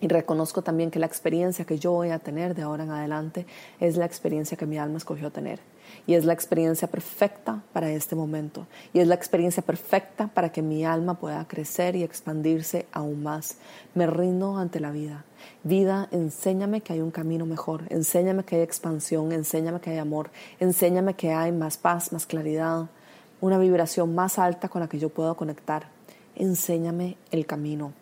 Y 0.00 0.08
reconozco 0.08 0.62
también 0.62 0.90
que 0.90 0.98
la 0.98 1.06
experiencia 1.06 1.64
que 1.64 1.78
yo 1.78 1.92
voy 1.92 2.10
a 2.10 2.18
tener 2.18 2.56
de 2.56 2.62
ahora 2.62 2.82
en 2.82 2.90
adelante 2.90 3.46
es 3.78 3.96
la 3.96 4.06
experiencia 4.06 4.56
que 4.56 4.66
mi 4.66 4.76
alma 4.76 4.96
escogió 4.96 5.30
tener. 5.30 5.60
Y 6.06 6.14
es 6.14 6.24
la 6.24 6.32
experiencia 6.32 6.88
perfecta 6.88 7.62
para 7.72 7.90
este 7.90 8.16
momento. 8.16 8.66
Y 8.92 9.00
es 9.00 9.08
la 9.08 9.14
experiencia 9.14 9.62
perfecta 9.62 10.28
para 10.28 10.50
que 10.50 10.62
mi 10.62 10.84
alma 10.84 11.14
pueda 11.14 11.46
crecer 11.46 11.96
y 11.96 12.02
expandirse 12.02 12.86
aún 12.92 13.22
más. 13.22 13.56
Me 13.94 14.06
rindo 14.06 14.56
ante 14.56 14.80
la 14.80 14.90
vida. 14.90 15.24
Vida, 15.62 16.08
enséñame 16.10 16.80
que 16.80 16.94
hay 16.94 17.00
un 17.00 17.10
camino 17.10 17.46
mejor. 17.46 17.84
Enséñame 17.90 18.44
que 18.44 18.56
hay 18.56 18.62
expansión. 18.62 19.32
Enséñame 19.32 19.80
que 19.80 19.90
hay 19.90 19.98
amor. 19.98 20.30
Enséñame 20.58 21.14
que 21.14 21.32
hay 21.32 21.52
más 21.52 21.76
paz, 21.76 22.12
más 22.12 22.26
claridad. 22.26 22.86
Una 23.40 23.58
vibración 23.58 24.14
más 24.14 24.38
alta 24.38 24.68
con 24.68 24.80
la 24.80 24.88
que 24.88 24.98
yo 24.98 25.08
puedo 25.08 25.36
conectar. 25.36 25.88
Enséñame 26.36 27.16
el 27.30 27.46
camino 27.46 27.99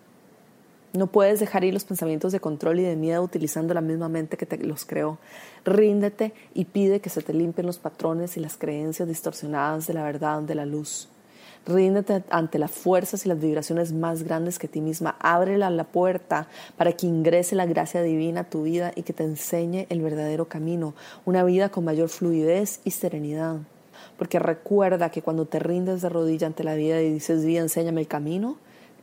no 0.93 1.07
puedes 1.07 1.41
dejar 1.41 1.65
ir 1.65 1.75
los 1.75 1.85
pensamientos 1.85 2.33
de 2.33 2.41
control 2.41 2.81
y 2.81 2.85
de 2.85 2.97
miedo 2.97 3.23
utilizando 3.23 3.75
la 3.75 3.81
misma 3.81 4.09
mente 4.09 4.37
que 4.37 4.47
te 4.47 4.59
los 4.59 4.85
creó. 4.85 5.19
Ríndete 5.65 6.33
y 6.55 6.65
pide 6.67 7.01
que 7.01 7.11
se 7.11 7.23
te 7.23 7.35
limpien 7.35 7.67
los 7.67 7.79
patrones 7.79 8.37
y 8.37 8.41
las 8.41 8.57
creencias 8.57 9.09
distorsionadas 9.09 9.87
de 9.87 9.95
la 9.95 10.03
verdad, 10.03 10.43
de 10.43 10.55
la 10.55 10.67
luz. 10.67 11.09
Ríndete 11.67 12.25
ante 12.31 12.59
las 12.59 12.71
fuerzas 12.71 13.27
y 13.27 13.29
las 13.29 13.39
vibraciones 13.39 13.93
más 13.93 14.23
grandes 14.23 14.59
que 14.59 14.69
ti 14.69 14.81
misma. 14.81 15.17
Ábrela 15.21 15.69
la 15.69 15.85
puerta 15.85 16.49
para 16.79 16.93
que 16.93 17.07
ingrese 17.07 17.57
la 17.57 17.67
gracia 17.67 18.03
divina 18.03 18.41
a 18.41 18.51
tu 18.51 18.63
vida 18.63 18.93
y 18.95 19.03
que 19.03 19.13
te 19.13 19.25
enseñe 19.25 19.87
el 19.91 20.01
verdadero 20.01 20.49
camino, 20.49 20.95
una 21.27 21.45
vida 21.45 21.69
con 21.69 21.85
mayor 21.85 22.09
fluidez 22.09 22.81
y 22.85 22.93
serenidad. 22.93 23.59
Porque 24.17 24.39
recuerda 24.39 25.11
que 25.11 25.21
cuando 25.21 25.45
te 25.45 25.59
rindes 25.59 26.01
de 26.01 26.09
rodilla 26.09 26.47
ante 26.47 26.65
la 26.65 26.75
vida 26.75 27.03
y 27.03 27.13
dices, 27.13 27.45
vida, 27.45 27.61
enséñame 27.61 28.01
el 28.01 28.09
camino, 28.09 28.57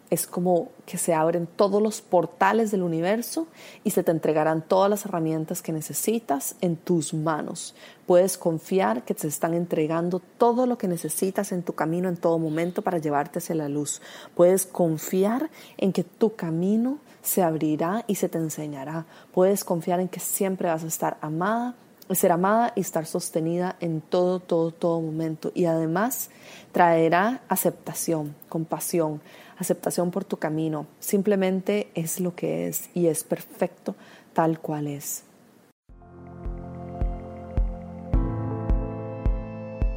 es 0.09 0.27
como 0.27 0.69
que 0.85 0.97
se 0.97 1.13
abren 1.13 1.47
todos 1.47 1.81
los 1.81 2.01
portales 2.01 2.71
del 2.71 2.83
universo 2.83 3.47
y 3.83 3.91
se 3.91 4.03
te 4.03 4.11
entregarán 4.11 4.61
todas 4.61 4.89
las 4.89 5.05
herramientas 5.05 5.61
que 5.61 5.71
necesitas 5.71 6.55
en 6.61 6.75
tus 6.75 7.13
manos. 7.13 7.75
Puedes 8.05 8.37
confiar 8.37 9.03
que 9.03 9.15
te 9.15 9.27
están 9.27 9.53
entregando 9.53 10.21
todo 10.37 10.67
lo 10.67 10.77
que 10.77 10.87
necesitas 10.87 11.51
en 11.51 11.63
tu 11.63 11.73
camino 11.73 12.07
en 12.07 12.17
todo 12.17 12.37
momento 12.37 12.81
para 12.83 12.99
llevarte 12.99 13.39
hacia 13.39 13.55
la 13.55 13.67
luz. 13.67 14.01
Puedes 14.35 14.65
confiar 14.65 15.49
en 15.77 15.91
que 15.91 16.03
tu 16.03 16.35
camino 16.35 16.99
se 17.23 17.41
abrirá 17.41 18.03
y 18.07 18.15
se 18.15 18.29
te 18.29 18.37
enseñará. 18.37 19.05
Puedes 19.33 19.63
confiar 19.63 19.99
en 19.99 20.07
que 20.07 20.19
siempre 20.19 20.69
vas 20.69 20.83
a 20.83 20.87
estar 20.87 21.17
amada, 21.21 21.73
ser 22.11 22.31
amada 22.31 22.71
y 22.75 22.81
estar 22.81 23.07
sostenida 23.07 23.75
en 23.79 24.01
todo, 24.01 24.39
todo, 24.39 24.69
todo 24.69 25.01
momento. 25.01 25.51
Y 25.55 25.65
además 25.65 26.29
traerá 26.71 27.41
aceptación, 27.49 28.35
compasión, 28.47 29.21
aceptación 29.57 30.11
por 30.11 30.25
tu 30.25 30.37
camino. 30.37 30.87
Simplemente 30.99 31.89
es 31.95 32.19
lo 32.19 32.35
que 32.35 32.67
es 32.67 32.89
y 32.93 33.07
es 33.07 33.23
perfecto 33.23 33.95
tal 34.33 34.59
cual 34.59 34.87
es. 34.87 35.23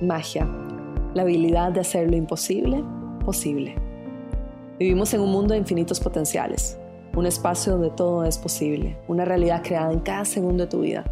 Magia, 0.00 0.46
la 1.14 1.22
habilidad 1.22 1.72
de 1.72 1.80
hacer 1.80 2.08
lo 2.08 2.16
imposible 2.16 2.84
posible. 3.24 3.74
Vivimos 4.78 5.12
en 5.12 5.20
un 5.20 5.30
mundo 5.32 5.52
de 5.52 5.58
infinitos 5.58 6.00
potenciales, 6.00 6.78
un 7.14 7.26
espacio 7.26 7.72
donde 7.72 7.90
todo 7.90 8.24
es 8.24 8.38
posible, 8.38 8.96
una 9.08 9.24
realidad 9.24 9.62
creada 9.62 9.92
en 9.92 10.00
cada 10.00 10.24
segundo 10.24 10.64
de 10.64 10.70
tu 10.70 10.80
vida, 10.80 11.04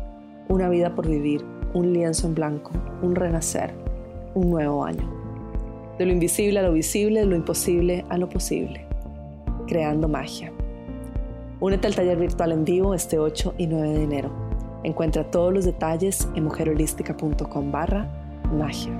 una 0.49 0.69
vida 0.69 0.95
por 0.95 1.09
vivir, 1.09 1.45
un 1.75 1.93
lienzo 1.93 2.29
en 2.29 2.35
blanco, 2.35 2.71
un 3.03 3.17
renacer, 3.17 3.75
un 4.35 4.51
nuevo 4.51 4.85
año 4.85 5.26
de 5.99 6.05
lo 6.05 6.13
invisible 6.13 6.59
a 6.59 6.63
lo 6.63 6.73
visible, 6.73 7.21
de 7.21 7.27
lo 7.27 7.37
imposible 7.37 8.05
a 8.09 8.19
lo 8.19 8.29
posible, 8.29 8.87
creando 9.67 10.09
magia. 10.09 10.53
Únete 11.59 11.87
al 11.87 11.95
taller 11.95 12.19
virtual 12.19 12.53
en 12.53 12.65
vivo 12.65 12.95
este 12.95 13.19
8 13.19 13.55
y 13.57 13.67
9 13.67 13.89
de 13.89 14.03
enero. 14.03 14.31
Encuentra 14.83 15.25
todos 15.31 15.53
los 15.53 15.65
detalles 15.65 16.29
en 16.35 16.45
mujerholística.com 16.45 17.73
barra 17.73 18.07
magia. 18.53 18.93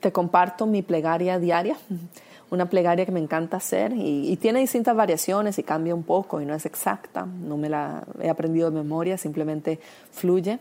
Te 0.00 0.10
comparto 0.10 0.66
mi 0.66 0.80
plegaria 0.80 1.38
diaria, 1.38 1.76
una 2.50 2.70
plegaria 2.70 3.04
que 3.04 3.12
me 3.12 3.20
encanta 3.20 3.58
hacer 3.58 3.92
y, 3.92 4.32
y, 4.32 4.36
tiene 4.38 4.60
distintas 4.60 4.96
variaciones 4.96 5.58
y 5.58 5.62
cambia 5.62 5.94
un 5.94 6.02
poco 6.02 6.40
y 6.40 6.46
no 6.46 6.54
es 6.54 6.64
exacta, 6.64 7.26
no 7.26 7.58
me 7.58 7.68
la 7.68 8.02
he 8.22 8.30
aprendido 8.30 8.70
de 8.70 8.76
memoria, 8.78 9.18
simplemente 9.18 9.78
fluye 10.10 10.58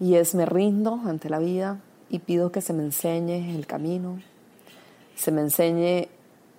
y 0.00 0.14
es 0.14 0.34
me 0.34 0.46
rindo 0.46 0.98
ante 1.04 1.28
la 1.28 1.38
vida 1.38 1.78
y 2.08 2.18
pido 2.20 2.50
que 2.50 2.62
se 2.62 2.72
me 2.72 2.82
enseñe 2.82 3.54
el 3.54 3.66
camino, 3.66 4.20
se 5.14 5.30
me 5.30 5.42
enseñe 5.42 6.08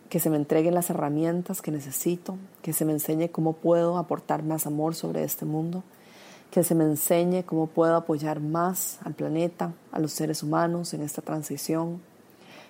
que 0.10 0.20
se 0.20 0.30
me 0.30 0.38
entreguen 0.38 0.76
las 0.76 0.90
herramientas 0.90 1.62
que 1.62 1.72
necesito, 1.72 2.38
que 2.62 2.74
se 2.74 2.86
me 2.86 2.92
enseñe 2.92 3.30
cómo 3.30 3.54
puedo 3.54 3.98
aportar 3.98 4.44
más 4.44 4.68
amor 4.68 4.94
sobre 4.94 5.24
este 5.24 5.46
mundo, 5.46 5.84
que 6.52 6.64
se 6.64 6.76
me 6.76 6.84
enseñe 6.84 7.44
cómo 7.44 7.68
puedo 7.68 7.96
apoyar 7.96 8.42
más 8.42 9.00
al 9.04 9.14
planeta, 9.14 9.74
a 9.92 10.00
los 10.00 10.12
seres 10.12 10.44
humanos 10.44 10.94
en 10.94 11.02
esta 11.02 11.22
transición 11.22 12.02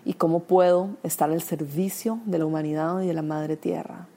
y 0.06 0.14
cómo 0.14 0.42
puedo 0.42 0.90
estar 1.04 1.32
al 1.32 1.42
servicio 1.42 2.20
de 2.26 2.38
la 2.38 2.46
humanidad 2.46 3.02
y 3.02 3.08
de 3.08 3.14
la 3.14 3.24
Madre 3.24 3.58
Tierra. 3.58 4.08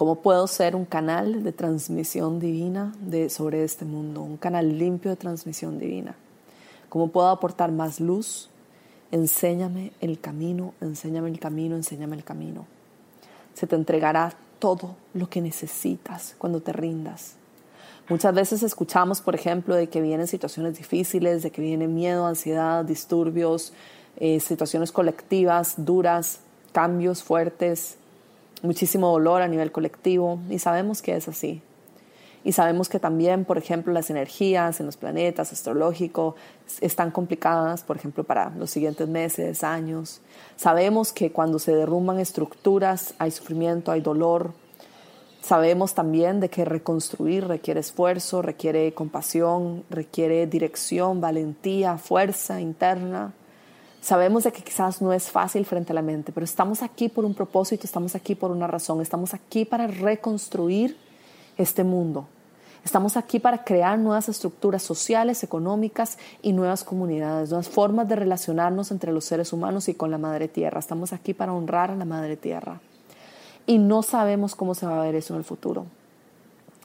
¿Cómo 0.00 0.14
puedo 0.14 0.46
ser 0.46 0.76
un 0.76 0.86
canal 0.86 1.44
de 1.44 1.52
transmisión 1.52 2.40
divina 2.40 2.94
sobre 3.28 3.64
este 3.64 3.84
mundo? 3.84 4.22
Un 4.22 4.38
canal 4.38 4.78
limpio 4.78 5.10
de 5.10 5.16
transmisión 5.18 5.78
divina. 5.78 6.14
¿Cómo 6.88 7.08
puedo 7.08 7.28
aportar 7.28 7.70
más 7.70 8.00
luz? 8.00 8.48
Enséñame 9.12 9.92
el 10.00 10.18
camino, 10.18 10.72
enséñame 10.80 11.28
el 11.28 11.38
camino, 11.38 11.76
enséñame 11.76 12.16
el 12.16 12.24
camino. 12.24 12.64
Se 13.52 13.66
te 13.66 13.76
entregará 13.76 14.32
todo 14.58 14.96
lo 15.12 15.28
que 15.28 15.42
necesitas 15.42 16.34
cuando 16.38 16.62
te 16.62 16.72
rindas. 16.72 17.34
Muchas 18.08 18.34
veces 18.34 18.62
escuchamos, 18.62 19.20
por 19.20 19.34
ejemplo, 19.34 19.74
de 19.74 19.90
que 19.90 20.00
vienen 20.00 20.28
situaciones 20.28 20.78
difíciles, 20.78 21.42
de 21.42 21.50
que 21.50 21.60
viene 21.60 21.88
miedo, 21.88 22.24
ansiedad, 22.24 22.86
disturbios, 22.86 23.74
eh, 24.16 24.40
situaciones 24.40 24.92
colectivas 24.92 25.74
duras, 25.76 26.40
cambios 26.72 27.22
fuertes, 27.22 27.98
muchísimo 28.62 29.10
dolor 29.10 29.42
a 29.42 29.48
nivel 29.48 29.72
colectivo 29.72 30.38
y 30.48 30.58
sabemos 30.58 31.02
que 31.02 31.16
es 31.16 31.28
así. 31.28 31.62
Y 32.42 32.52
sabemos 32.52 32.88
que 32.88 32.98
también, 32.98 33.44
por 33.44 33.58
ejemplo, 33.58 33.92
las 33.92 34.08
energías 34.08 34.80
en 34.80 34.86
los 34.86 34.96
planetas 34.96 35.52
astrológicos 35.52 36.34
están 36.80 37.10
complicadas, 37.10 37.82
por 37.82 37.98
ejemplo, 37.98 38.24
para 38.24 38.50
los 38.50 38.70
siguientes 38.70 39.06
meses, 39.08 39.62
años. 39.62 40.22
Sabemos 40.56 41.12
que 41.12 41.32
cuando 41.32 41.58
se 41.58 41.74
derrumban 41.74 42.18
estructuras 42.18 43.12
hay 43.18 43.30
sufrimiento, 43.30 43.92
hay 43.92 44.00
dolor. 44.00 44.54
Sabemos 45.42 45.94
también 45.94 46.40
de 46.40 46.48
que 46.48 46.64
reconstruir 46.64 47.46
requiere 47.46 47.80
esfuerzo, 47.80 48.40
requiere 48.40 48.94
compasión, 48.94 49.84
requiere 49.90 50.46
dirección, 50.46 51.20
valentía, 51.20 51.98
fuerza 51.98 52.60
interna. 52.60 53.34
Sabemos 54.00 54.44
de 54.44 54.52
que 54.52 54.62
quizás 54.62 55.02
no 55.02 55.12
es 55.12 55.30
fácil 55.30 55.66
frente 55.66 55.92
a 55.92 55.94
la 55.94 56.02
mente, 56.02 56.32
pero 56.32 56.44
estamos 56.44 56.82
aquí 56.82 57.08
por 57.08 57.24
un 57.24 57.34
propósito, 57.34 57.86
estamos 57.86 58.14
aquí 58.14 58.34
por 58.34 58.50
una 58.50 58.66
razón, 58.66 59.00
estamos 59.00 59.34
aquí 59.34 59.64
para 59.64 59.86
reconstruir 59.86 60.96
este 61.58 61.84
mundo. 61.84 62.26
Estamos 62.82 63.18
aquí 63.18 63.38
para 63.38 63.62
crear 63.62 63.98
nuevas 63.98 64.30
estructuras 64.30 64.82
sociales, 64.82 65.42
económicas 65.42 66.16
y 66.40 66.54
nuevas 66.54 66.82
comunidades, 66.82 67.50
nuevas 67.50 67.68
formas 67.68 68.08
de 68.08 68.16
relacionarnos 68.16 68.90
entre 68.90 69.12
los 69.12 69.26
seres 69.26 69.52
humanos 69.52 69.88
y 69.90 69.94
con 69.94 70.10
la 70.10 70.16
Madre 70.16 70.48
Tierra. 70.48 70.80
Estamos 70.80 71.12
aquí 71.12 71.34
para 71.34 71.52
honrar 71.52 71.90
a 71.90 71.96
la 71.96 72.06
Madre 72.06 72.38
Tierra 72.38 72.80
y 73.66 73.76
no 73.76 74.02
sabemos 74.02 74.54
cómo 74.54 74.74
se 74.74 74.86
va 74.86 74.98
a 74.98 75.04
ver 75.04 75.14
eso 75.14 75.34
en 75.34 75.38
el 75.38 75.44
futuro. 75.44 75.84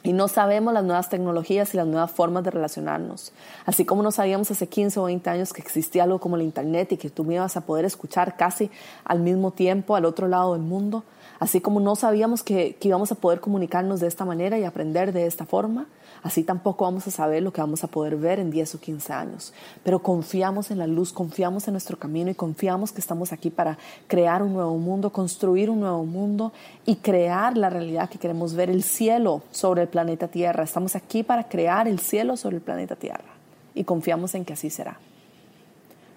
Y 0.06 0.14
no 0.14 0.28
sabemos 0.28 0.74
las 0.74 0.84
nuevas 0.84 1.10
tecnologías 1.10 1.74
y 1.74 1.78
las 1.78 1.88
nuevas 1.88 2.12
formas 2.12 2.44
de 2.44 2.52
relacionarnos. 2.52 3.34
Así 3.66 3.86
como 3.86 4.04
no 4.04 4.12
sabíamos 4.12 4.52
hace 4.52 4.68
15 4.68 5.00
o 5.00 5.04
20 5.06 5.30
años 5.30 5.52
que 5.52 5.62
existía 5.62 6.04
algo 6.04 6.20
como 6.20 6.36
el 6.36 6.44
Internet 6.44 6.92
y 6.92 6.98
que 6.98 7.10
tú 7.10 7.24
me 7.24 7.36
ibas 7.36 7.58
a 7.58 7.62
poder 7.62 7.86
escuchar 7.86 8.38
casi 8.38 8.70
al 9.04 9.20
mismo 9.20 9.52
tiempo 9.52 9.96
al 9.96 10.06
otro 10.06 10.28
lado 10.28 10.54
del 10.54 10.62
mundo. 10.62 11.04
Así 11.40 11.62
como 11.62 11.80
no 11.80 11.96
sabíamos 11.96 12.44
que, 12.44 12.76
que 12.76 12.88
íbamos 12.88 13.12
a 13.12 13.16
poder 13.16 13.40
comunicarnos 13.40 14.00
de 14.00 14.08
esta 14.08 14.26
manera 14.26 14.58
y 14.58 14.64
aprender 14.64 15.14
de 15.14 15.26
esta 15.26 15.46
forma 15.46 15.88
Así 16.26 16.44
tampoco 16.44 16.86
vamos 16.86 17.06
a 17.06 17.12
saber 17.12 17.44
lo 17.44 17.54
que 17.54 17.62
vamos 17.62 17.84
a 17.84 17.88
poder 17.88 18.16
ver 18.16 18.40
en 18.40 18.50
10 18.50 18.74
o 18.74 18.80
15 18.80 19.14
años. 19.14 19.54
Pero 19.84 20.00
confiamos 20.00 20.72
en 20.72 20.80
la 20.80 20.88
luz, 20.88 21.14
confiamos 21.14 21.68
en 21.68 21.76
nuestro 21.76 22.00
camino 22.00 22.32
y 22.32 22.34
confiamos 22.34 22.92
que 22.92 23.00
estamos 23.00 23.32
aquí 23.32 23.52
para 23.52 23.78
crear 24.08 24.42
un 24.42 24.54
nuevo 24.54 24.76
mundo, 24.80 25.12
construir 25.12 25.70
un 25.70 25.82
nuevo 25.82 26.04
mundo 26.04 26.52
y 26.84 26.96
crear 26.96 27.56
la 27.56 27.70
realidad 27.70 28.10
que 28.10 28.18
queremos 28.18 28.56
ver, 28.56 28.72
el 28.72 28.82
cielo 28.82 29.44
sobre 29.52 29.84
el 29.84 29.88
planeta 29.88 30.28
Tierra. 30.28 30.64
Estamos 30.64 30.96
aquí 30.96 31.22
para 31.22 31.48
crear 31.48 31.88
el 31.88 32.00
cielo 32.00 32.38
sobre 32.38 32.56
el 32.56 32.64
planeta 32.64 32.96
Tierra 32.96 33.36
y 33.76 33.84
confiamos 33.84 34.34
en 34.34 34.46
que 34.46 34.54
así 34.54 34.72
será. 34.72 34.98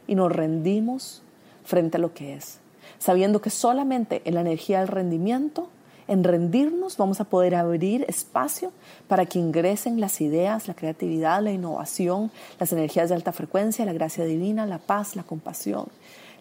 Y 0.07 0.15
nos 0.15 0.33
rendimos 0.33 1.21
frente 1.67 1.99
a 1.99 2.01
lo 2.01 2.15
que 2.15 2.33
es, 2.33 2.61
sabiendo 2.99 3.41
que 3.41 3.51
solamente 3.51 4.23
en 4.25 4.35
la 4.35 4.41
energía 4.41 4.81
del 4.81 4.89
rendimiento 4.89 5.69
en 6.09 6.25
rendirnos 6.25 6.97
vamos 6.97 7.21
a 7.21 7.25
poder 7.25 7.55
abrir 7.55 8.05
espacio 8.09 8.73
para 9.09 9.27
que 9.27 9.39
ingresen 9.39 10.01
las 10.01 10.21
ideas, 10.23 10.67
la 10.67 10.75
creatividad, 10.75 11.43
la 11.43 11.53
innovación, 11.53 12.31
las 12.59 12.73
energías 12.73 13.11
de 13.11 13.15
alta 13.15 13.33
frecuencia, 13.33 13.85
la 13.85 13.93
gracia 13.93 14.25
divina, 14.25 14.65
la 14.65 14.79
paz, 14.79 15.17
la 15.17 15.23
compasión 15.23 15.89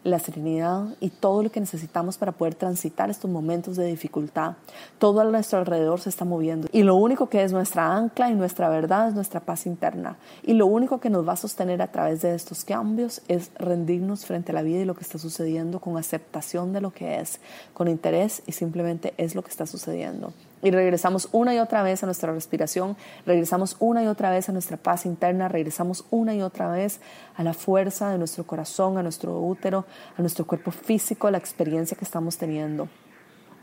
la 0.07 0.19
serenidad 0.19 0.95
y 0.99 1.09
todo 1.09 1.43
lo 1.43 1.51
que 1.51 1.59
necesitamos 1.59 2.17
para 2.17 2.31
poder 2.31 2.55
transitar 2.55 3.09
estos 3.09 3.29
momentos 3.29 3.75
de 3.75 3.85
dificultad. 3.85 4.53
Todo 4.99 5.21
a 5.21 5.25
nuestro 5.25 5.59
alrededor 5.59 5.99
se 5.99 6.09
está 6.09 6.25
moviendo 6.25 6.67
y 6.71 6.83
lo 6.83 6.95
único 6.95 7.29
que 7.29 7.43
es 7.43 7.51
nuestra 7.51 7.95
ancla 7.95 8.29
y 8.29 8.35
nuestra 8.35 8.69
verdad 8.69 9.09
es 9.09 9.13
nuestra 9.13 9.39
paz 9.39 9.65
interna. 9.65 10.17
Y 10.43 10.53
lo 10.53 10.65
único 10.65 10.99
que 10.99 11.09
nos 11.09 11.27
va 11.27 11.33
a 11.33 11.37
sostener 11.37 11.81
a 11.81 11.91
través 11.91 12.21
de 12.21 12.33
estos 12.35 12.63
cambios 12.63 13.21
es 13.27 13.51
rendirnos 13.55 14.25
frente 14.25 14.51
a 14.51 14.55
la 14.55 14.61
vida 14.61 14.79
y 14.79 14.85
lo 14.85 14.95
que 14.95 15.03
está 15.03 15.17
sucediendo 15.17 15.79
con 15.79 15.97
aceptación 15.97 16.73
de 16.73 16.81
lo 16.81 16.91
que 16.91 17.19
es, 17.19 17.39
con 17.73 17.87
interés 17.87 18.41
y 18.45 18.51
simplemente 18.51 19.13
es 19.17 19.35
lo 19.35 19.43
que 19.43 19.51
está 19.51 19.65
sucediendo 19.65 20.33
y 20.61 20.71
regresamos 20.71 21.29
una 21.31 21.53
y 21.53 21.59
otra 21.59 21.83
vez 21.83 22.03
a 22.03 22.07
nuestra 22.07 22.33
respiración, 22.33 22.97
regresamos 23.25 23.75
una 23.79 24.03
y 24.03 24.07
otra 24.07 24.31
vez 24.31 24.49
a 24.49 24.51
nuestra 24.51 24.77
paz 24.77 25.05
interna, 25.05 25.47
regresamos 25.47 26.05
una 26.09 26.33
y 26.33 26.41
otra 26.41 26.69
vez 26.71 26.99
a 27.35 27.43
la 27.43 27.53
fuerza 27.53 28.09
de 28.11 28.17
nuestro 28.17 28.45
corazón, 28.45 28.97
a 28.97 29.03
nuestro 29.03 29.39
útero, 29.39 29.85
a 30.17 30.21
nuestro 30.21 30.45
cuerpo 30.45 30.71
físico, 30.71 31.27
a 31.27 31.31
la 31.31 31.37
experiencia 31.37 31.97
que 31.97 32.05
estamos 32.05 32.37
teniendo 32.37 32.89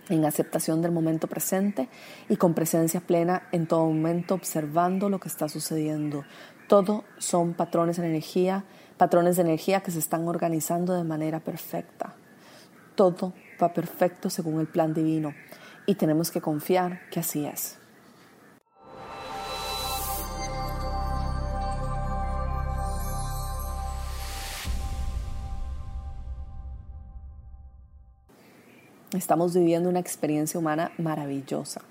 en 0.09 0.25
aceptación 0.25 0.83
del 0.83 0.93
momento 0.93 1.27
presente 1.27 1.89
y 2.29 2.37
con 2.37 2.55
presencia 2.55 3.01
plena 3.01 3.49
en 3.53 3.67
todo 3.67 3.87
momento, 3.87 4.35
observando 4.35 5.09
lo 5.09 5.19
que 5.19 5.29
está 5.29 5.49
sucediendo. 5.49 6.25
Todo 6.69 7.05
son 7.19 7.55
patrones 7.55 7.97
de 7.97 8.07
energía, 8.07 8.65
patrones 8.99 9.37
de 9.37 9.43
energía 9.43 9.81
que 9.81 9.91
se 9.91 9.99
están 9.99 10.29
organizando 10.29 10.95
de 10.95 11.05
manera 11.05 11.41
perfecta. 11.41 12.15
Todo 12.95 13.33
va 13.61 13.73
perfecto 13.73 14.31
según 14.31 14.61
el 14.61 14.67
plan 14.67 14.95
divino 14.95 15.35
y 15.87 15.95
tenemos 15.95 16.31
que 16.31 16.41
confiar 16.41 17.09
que 17.11 17.21
así 17.21 17.45
es. 17.45 17.79
Estamos 29.13 29.55
viviendo 29.55 29.89
una 29.89 30.01
experiencia 30.01 30.59
humana 30.59 30.91
maravillosa, 30.99 31.83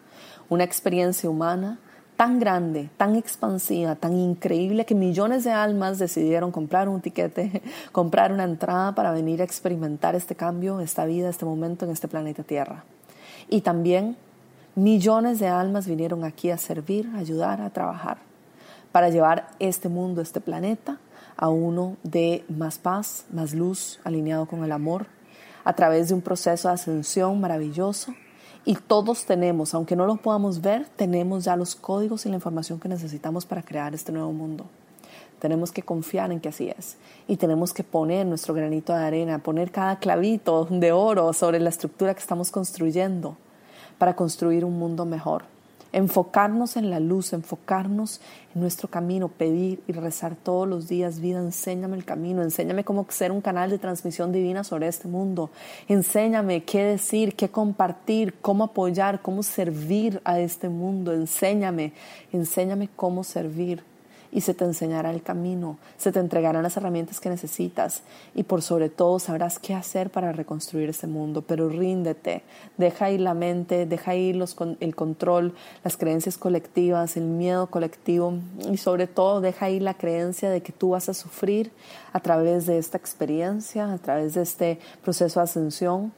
una 0.50 0.66
experiencia 0.66 1.30
humana 1.30 1.80
tan 2.18 2.38
grande, 2.40 2.90
tan 2.98 3.16
expansiva, 3.16 3.96
tan 3.96 4.14
increíble 4.16 4.86
que 4.86 4.94
millones 4.94 5.46
de 5.46 5.52
almas 5.52 6.00
decidieron 6.00 6.52
comprar 6.52 6.90
un 6.90 7.02
tiquete, 7.02 7.64
comprar 7.92 8.34
una 8.34 8.44
entrada 8.44 8.94
para 8.94 9.12
venir 9.12 9.42
a 9.42 9.46
experimentar 9.46 10.16
este 10.16 10.36
cambio, 10.36 10.82
esta 10.82 11.06
vida, 11.06 11.30
este 11.30 11.46
momento 11.46 11.86
en 11.86 11.92
este 11.92 12.08
planeta 12.08 12.44
Tierra. 12.44 12.84
Y 13.50 13.62
también 13.62 14.18
millones 14.76 15.40
de 15.40 15.48
almas 15.48 15.88
vinieron 15.88 16.24
aquí 16.24 16.50
a 16.50 16.58
servir, 16.58 17.10
a 17.16 17.20
ayudar, 17.20 17.62
a 17.62 17.70
trabajar, 17.70 18.18
para 18.92 19.10
llevar 19.10 19.48
este 19.60 19.90
mundo, 19.90 20.22
este 20.22 20.42
planeta, 20.42 21.00
a 21.36 21.50
uno 21.50 21.98
de 22.04 22.46
más 22.48 22.78
paz, 22.78 23.26
más 23.32 23.54
luz, 23.54 24.00
alineado 24.04 24.46
con 24.46 24.64
el 24.64 24.72
amor, 24.72 25.08
a 25.64 25.74
través 25.74 26.10
de 26.10 26.14
un 26.14 26.22
proceso 26.22 26.68
de 26.68 26.76
ascensión 26.76 27.40
maravilloso. 27.40 28.14
Y 28.66 28.76
todos 28.76 29.26
tenemos, 29.26 29.74
aunque 29.74 29.96
no 29.96 30.06
lo 30.06 30.16
podamos 30.18 30.62
ver, 30.62 30.88
tenemos 30.96 31.44
ya 31.44 31.56
los 31.56 31.76
códigos 31.76 32.26
y 32.26 32.30
la 32.30 32.36
información 32.36 32.80
que 32.80 32.88
necesitamos 32.88 33.46
para 33.46 33.62
crear 33.62 33.94
este 33.94 34.12
nuevo 34.12 34.32
mundo. 34.32 34.66
Tenemos 35.44 35.74
que 35.74 35.84
confiar 35.84 36.32
en 36.32 36.40
que 36.40 36.48
así 36.48 36.70
es. 36.70 36.96
Y 37.28 37.36
tenemos 37.36 37.74
que 37.74 37.84
poner 37.84 38.26
nuestro 38.26 38.54
granito 38.54 38.94
de 38.94 39.04
arena, 39.04 39.40
poner 39.40 39.72
cada 39.72 39.98
clavito 40.00 40.70
de 40.72 40.94
oro 40.94 41.34
sobre 41.34 41.60
la 41.60 41.68
estructura 41.68 42.14
que 42.14 42.22
estamos 42.22 42.50
construyendo 42.50 43.36
para 43.98 44.16
construir 44.16 44.64
un 44.64 44.80
mundo 44.80 45.04
mejor. 45.04 45.44
Enfocarnos 45.92 46.78
en 46.78 46.90
la 46.90 47.02
luz, 47.02 47.34
enfocarnos 47.34 48.22
en 48.56 48.62
nuestro 48.62 48.88
camino, 48.88 49.28
pedir 49.28 49.84
y 49.86 49.92
rezar 49.92 50.38
todos 50.38 50.66
los 50.66 50.88
días, 50.88 51.20
vida, 51.20 51.40
enséñame 51.40 51.98
el 51.98 52.06
camino, 52.06 52.42
enséñame 52.42 52.86
cómo 52.86 53.06
ser 53.10 53.34
un 53.34 53.42
canal 53.42 53.70
de 53.70 53.80
transmisión 53.80 54.32
divina 54.32 54.64
sobre 54.64 54.88
este 54.88 55.10
mundo, 55.10 55.50
enséñame 55.90 56.64
qué 56.64 56.86
decir, 56.86 57.36
qué 57.36 57.50
compartir, 57.50 58.36
cómo 58.42 58.64
apoyar, 58.64 59.22
cómo 59.22 59.44
servir 59.44 60.22
a 60.24 60.40
este 60.40 60.70
mundo, 60.70 61.12
enséñame, 61.12 61.92
enséñame 62.32 62.88
cómo 62.96 63.26
servir 63.26 63.84
y 64.34 64.42
se 64.42 64.56
te 64.56 64.66
enseñará 64.66 65.12
el 65.12 65.22
camino, 65.22 65.78
se 65.96 66.12
te 66.12 66.20
entregarán 66.20 66.64
las 66.64 66.76
herramientas 66.76 67.20
que 67.20 67.30
necesitas 67.30 68.02
y 68.34 68.44
por 68.44 68.64
sobre 68.64 68.90
todo 68.90 69.20
sabrás 69.20 69.60
qué 69.60 69.76
hacer 69.76 70.10
para 70.10 70.32
reconstruir 70.32 70.90
ese 70.90 71.06
mundo, 71.06 71.44
pero 71.44 71.70
ríndete, 71.70 72.42
deja 72.78 73.12
ir 73.12 73.22
la 73.22 73.36
mente, 73.36 73.86
deja 73.86 74.16
ir 74.16 74.44
el 74.80 74.96
control, 74.96 75.54
las 75.84 75.98
creencias 75.98 76.40
colectivas, 76.40 77.16
el 77.16 77.26
miedo 77.26 77.68
colectivo 77.68 78.34
y 78.70 78.78
sobre 78.78 79.06
todo 79.06 79.40
deja 79.40 79.70
ir 79.70 79.84
la 79.84 79.94
creencia 79.94 80.50
de 80.50 80.64
que 80.64 80.72
tú 80.72 80.90
vas 80.90 81.10
a 81.10 81.14
sufrir 81.14 81.72
a 82.12 82.20
través 82.20 82.66
de 82.66 82.80
esta 82.80 82.98
experiencia, 82.98 83.94
a 83.94 83.98
través 84.00 84.34
de 84.34 84.42
este 84.42 84.80
proceso 85.04 85.40
de 85.40 85.44
ascensión. 85.44 86.12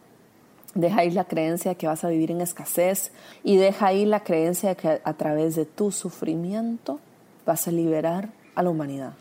Deja 0.73 1.03
ir 1.03 1.13
la 1.13 1.25
creencia 1.25 1.71
de 1.71 1.77
que 1.77 1.87
vas 1.87 2.03
a 2.03 2.09
vivir 2.09 2.31
en 2.31 2.41
escasez 2.41 3.11
y 3.43 3.57
deja 3.57 3.93
ir 3.93 4.07
la 4.07 4.23
creencia 4.23 4.69
de 4.69 4.75
que 4.75 5.01
a 5.03 5.13
través 5.13 5.55
de 5.55 5.65
tu 5.65 5.91
sufrimiento 5.91 6.99
vas 7.45 7.67
a 7.67 7.71
liberar 7.71 8.29
a 8.55 8.63
la 8.63 8.69
humanidad. 8.69 9.13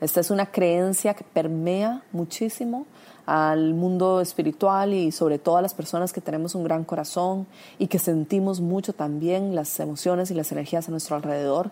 Esta 0.00 0.20
es 0.20 0.30
una 0.30 0.46
creencia 0.46 1.14
que 1.14 1.24
permea 1.24 2.02
muchísimo 2.12 2.86
al 3.26 3.74
mundo 3.74 4.20
espiritual 4.20 4.94
y 4.94 5.10
sobre 5.10 5.38
todo 5.38 5.56
a 5.56 5.62
las 5.62 5.74
personas 5.74 6.12
que 6.12 6.20
tenemos 6.20 6.54
un 6.54 6.64
gran 6.64 6.84
corazón 6.84 7.46
y 7.78 7.88
que 7.88 7.98
sentimos 7.98 8.60
mucho 8.60 8.92
también 8.92 9.54
las 9.54 9.78
emociones 9.80 10.30
y 10.30 10.34
las 10.34 10.52
energías 10.52 10.88
a 10.88 10.92
nuestro 10.92 11.16
alrededor 11.16 11.70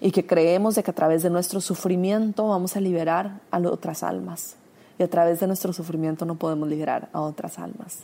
y 0.00 0.10
que 0.10 0.26
creemos 0.26 0.74
de 0.74 0.82
que 0.82 0.90
a 0.90 0.94
través 0.94 1.22
de 1.22 1.30
nuestro 1.30 1.60
sufrimiento 1.60 2.48
vamos 2.48 2.76
a 2.76 2.80
liberar 2.80 3.40
a 3.50 3.58
otras 3.60 4.02
almas 4.02 4.56
y 4.98 5.02
a 5.02 5.08
través 5.08 5.40
de 5.40 5.46
nuestro 5.46 5.72
sufrimiento 5.72 6.24
no 6.24 6.34
podemos 6.34 6.68
liberar 6.68 7.08
a 7.12 7.20
otras 7.20 7.58
almas. 7.58 8.00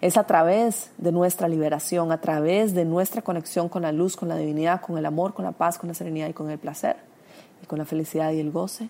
Es 0.00 0.16
a 0.16 0.24
través 0.24 0.90
de 0.98 1.12
nuestra 1.12 1.48
liberación, 1.48 2.12
a 2.12 2.20
través 2.20 2.74
de 2.74 2.84
nuestra 2.84 3.22
conexión 3.22 3.68
con 3.68 3.82
la 3.82 3.92
luz, 3.92 4.16
con 4.16 4.28
la 4.28 4.36
divinidad, 4.36 4.80
con 4.80 4.98
el 4.98 5.06
amor, 5.06 5.34
con 5.34 5.44
la 5.44 5.52
paz, 5.52 5.78
con 5.78 5.88
la 5.88 5.94
serenidad 5.94 6.28
y 6.28 6.32
con 6.32 6.50
el 6.50 6.58
placer, 6.58 6.96
y 7.62 7.66
con 7.66 7.78
la 7.78 7.84
felicidad 7.84 8.32
y 8.32 8.40
el 8.40 8.50
goce, 8.50 8.88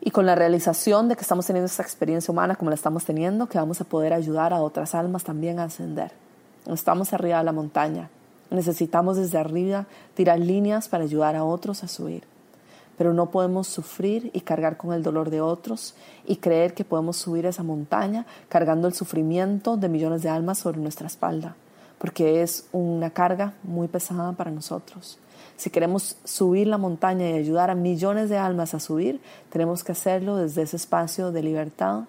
y 0.00 0.10
con 0.10 0.26
la 0.26 0.34
realización 0.34 1.08
de 1.08 1.16
que 1.16 1.22
estamos 1.22 1.46
teniendo 1.46 1.66
esta 1.66 1.82
experiencia 1.82 2.30
humana 2.30 2.56
como 2.56 2.70
la 2.70 2.76
estamos 2.76 3.04
teniendo, 3.04 3.46
que 3.46 3.58
vamos 3.58 3.80
a 3.80 3.84
poder 3.84 4.12
ayudar 4.12 4.52
a 4.52 4.60
otras 4.60 4.94
almas 4.94 5.24
también 5.24 5.58
a 5.58 5.64
ascender. 5.64 6.12
estamos 6.66 7.12
arriba 7.12 7.38
de 7.38 7.44
la 7.44 7.52
montaña. 7.52 8.10
Necesitamos 8.50 9.16
desde 9.16 9.38
arriba 9.38 9.86
tirar 10.14 10.38
líneas 10.38 10.88
para 10.88 11.04
ayudar 11.04 11.34
a 11.34 11.44
otros 11.44 11.82
a 11.82 11.88
subir 11.88 12.22
pero 12.96 13.12
no 13.12 13.30
podemos 13.30 13.66
sufrir 13.66 14.30
y 14.32 14.40
cargar 14.40 14.76
con 14.76 14.92
el 14.92 15.02
dolor 15.02 15.30
de 15.30 15.40
otros 15.40 15.94
y 16.26 16.36
creer 16.36 16.74
que 16.74 16.84
podemos 16.84 17.16
subir 17.16 17.46
esa 17.46 17.62
montaña 17.62 18.26
cargando 18.48 18.88
el 18.88 18.94
sufrimiento 18.94 19.76
de 19.76 19.88
millones 19.88 20.22
de 20.22 20.28
almas 20.28 20.58
sobre 20.58 20.80
nuestra 20.80 21.06
espalda, 21.06 21.56
porque 21.98 22.42
es 22.42 22.66
una 22.72 23.10
carga 23.10 23.54
muy 23.62 23.88
pesada 23.88 24.32
para 24.32 24.50
nosotros. 24.50 25.18
Si 25.56 25.70
queremos 25.70 26.16
subir 26.24 26.66
la 26.66 26.78
montaña 26.78 27.30
y 27.30 27.34
ayudar 27.34 27.70
a 27.70 27.74
millones 27.74 28.28
de 28.28 28.36
almas 28.36 28.74
a 28.74 28.80
subir, 28.80 29.20
tenemos 29.50 29.84
que 29.84 29.92
hacerlo 29.92 30.36
desde 30.36 30.62
ese 30.62 30.76
espacio 30.76 31.32
de 31.32 31.42
libertad 31.42 32.04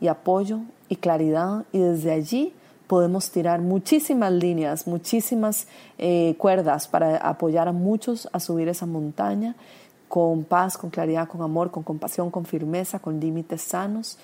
y 0.00 0.08
apoyo 0.08 0.60
y 0.88 0.96
claridad 0.96 1.64
y 1.72 1.78
desde 1.78 2.12
allí 2.12 2.54
podemos 2.86 3.30
tirar 3.30 3.60
muchísimas 3.60 4.32
líneas, 4.32 4.86
muchísimas 4.86 5.68
eh, 5.96 6.34
cuerdas 6.38 6.88
para 6.88 7.16
apoyar 7.18 7.68
a 7.68 7.72
muchos 7.72 8.28
a 8.32 8.40
subir 8.40 8.68
esa 8.68 8.84
montaña 8.84 9.54
con 10.10 10.42
paz, 10.42 10.76
con 10.76 10.90
claridad, 10.90 11.28
con 11.28 11.40
amor, 11.40 11.70
con 11.70 11.84
compasión, 11.84 12.32
con 12.32 12.44
firmeza, 12.44 12.98
con 12.98 13.20
límites 13.20 13.62
sanos, 13.62 14.18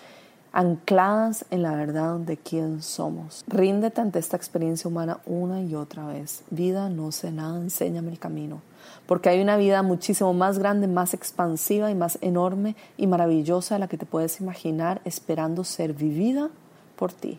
ancladas 0.53 1.44
en 1.53 1.62
la 1.62 1.77
verdad 1.77 2.16
de 2.16 2.37
quién 2.37 2.83
somos. 2.83 3.44
Ríndete 3.46 4.01
ante 4.01 4.18
esta 4.18 4.37
experiencia 4.37 4.88
humana 4.88 5.20
una 5.27 5.62
y 5.62 5.77
otra 5.77 6.05
vez. 6.05 6.42
Vida, 6.51 6.88
no 6.88 7.12
sé 7.12 7.31
nada, 7.31 7.59
enséñame 7.59 8.11
el 8.11 8.18
camino. 8.18 8.62
Porque 9.07 9.29
hay 9.29 9.40
una 9.40 9.57
vida 9.57 9.85
muchísimo 9.85 10.35
más 10.35 10.59
grande, 10.59 10.88
más 10.88 11.14
expansiva 11.14 11.88
y 11.88 11.94
más 11.94 12.18
enorme 12.20 12.75
y 12.96 13.07
maravillosa 13.07 13.77
de 13.77 13.79
la 13.79 13.87
que 13.87 13.96
te 13.96 14.07
puedes 14.07 14.40
imaginar 14.40 15.01
esperando 15.05 15.62
ser 15.62 15.92
vivida 15.92 16.51
por 16.96 17.12
ti. 17.12 17.38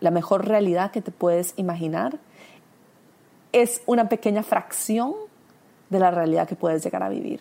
La 0.00 0.10
mejor 0.10 0.46
realidad 0.46 0.90
que 0.90 1.00
te 1.00 1.12
puedes 1.12 1.54
imaginar 1.56 2.18
es 3.52 3.80
una 3.86 4.10
pequeña 4.10 4.42
fracción 4.42 5.14
de 5.88 5.98
la 5.98 6.10
realidad 6.10 6.46
que 6.46 6.56
puedes 6.56 6.84
llegar 6.84 7.02
a 7.02 7.08
vivir. 7.08 7.40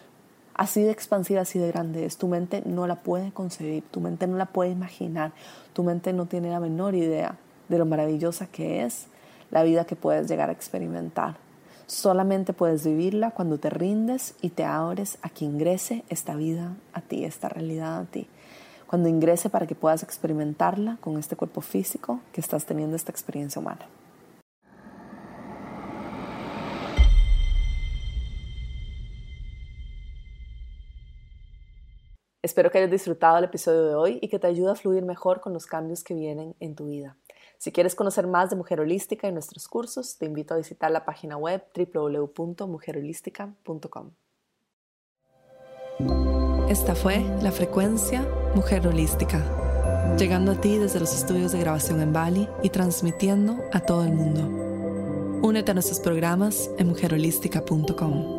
Así 0.55 0.81
de 0.81 0.91
expansiva, 0.91 1.41
así 1.41 1.59
de 1.59 1.67
grande 1.67 2.05
es. 2.05 2.17
Tu 2.17 2.27
mente 2.27 2.63
no 2.65 2.87
la 2.87 2.95
puede 2.95 3.33
concebir, 3.33 3.83
tu 3.91 3.99
mente 3.99 4.25
no 4.25 4.37
la 4.37 4.45
puede 4.45 4.71
imaginar, 4.71 5.33
tu 5.73 5.83
mente 5.83 6.13
no 6.13 6.27
tiene 6.27 6.49
la 6.49 6.61
menor 6.61 6.95
idea 6.95 7.35
de 7.67 7.77
lo 7.77 7.85
maravillosa 7.85 8.47
que 8.47 8.83
es 8.83 9.07
la 9.51 9.63
vida 9.63 9.83
que 9.83 9.97
puedes 9.97 10.29
llegar 10.29 10.47
a 10.49 10.53
experimentar. 10.53 11.35
Solamente 11.87 12.53
puedes 12.53 12.85
vivirla 12.85 13.31
cuando 13.31 13.57
te 13.57 13.69
rindes 13.69 14.33
y 14.41 14.49
te 14.49 14.63
abres 14.63 15.17
a 15.21 15.29
que 15.29 15.43
ingrese 15.43 16.05
esta 16.07 16.35
vida 16.35 16.73
a 16.93 17.01
ti, 17.01 17.25
esta 17.25 17.49
realidad 17.49 17.99
a 17.99 18.05
ti. 18.05 18.27
Cuando 18.87 19.09
ingrese 19.09 19.49
para 19.49 19.67
que 19.67 19.75
puedas 19.75 20.03
experimentarla 20.03 20.97
con 21.01 21.17
este 21.17 21.35
cuerpo 21.35 21.59
físico 21.59 22.21
que 22.31 22.39
estás 22.39 22.65
teniendo 22.65 22.95
esta 22.95 23.11
experiencia 23.11 23.59
humana. 23.59 23.85
Espero 32.45 32.69
que 32.69 32.77
hayas 32.77 32.91
disfrutado 32.91 33.39
el 33.39 33.45
episodio 33.45 33.87
de 33.87 33.95
hoy 33.95 34.19
y 34.21 34.27
que 34.27 34.37
te 34.37 34.45
ayude 34.45 34.69
a 34.69 34.75
fluir 34.75 35.03
mejor 35.03 35.41
con 35.41 35.51
los 35.51 35.65
cambios 35.65 36.03
que 36.03 36.13
vienen 36.13 36.55
en 36.59 36.75
tu 36.75 36.85
vida. 36.85 37.17
Si 37.57 37.71
quieres 37.71 37.95
conocer 37.95 38.27
más 38.27 38.51
de 38.51 38.55
Mujer 38.55 38.81
Holística 38.81 39.27
y 39.27 39.31
nuestros 39.31 39.67
cursos, 39.67 40.19
te 40.19 40.27
invito 40.27 40.53
a 40.53 40.57
visitar 40.57 40.91
la 40.91 41.05
página 41.05 41.37
web 41.37 41.63
www.mujerholística.com. 41.75 44.11
Esta 46.69 46.93
fue 46.93 47.21
la 47.41 47.51
frecuencia 47.51 48.23
Mujer 48.53 48.87
Holística, 48.87 50.15
llegando 50.15 50.51
a 50.51 50.61
ti 50.61 50.77
desde 50.77 50.99
los 50.99 51.15
estudios 51.15 51.51
de 51.51 51.61
grabación 51.61 51.99
en 51.99 52.13
Bali 52.13 52.47
y 52.61 52.69
transmitiendo 52.69 53.57
a 53.73 53.79
todo 53.79 54.03
el 54.03 54.13
mundo. 54.13 54.43
Únete 55.41 55.71
a 55.71 55.73
nuestros 55.73 55.99
programas 55.99 56.69
en 56.77 56.89
mujerholística.com. 56.89 58.34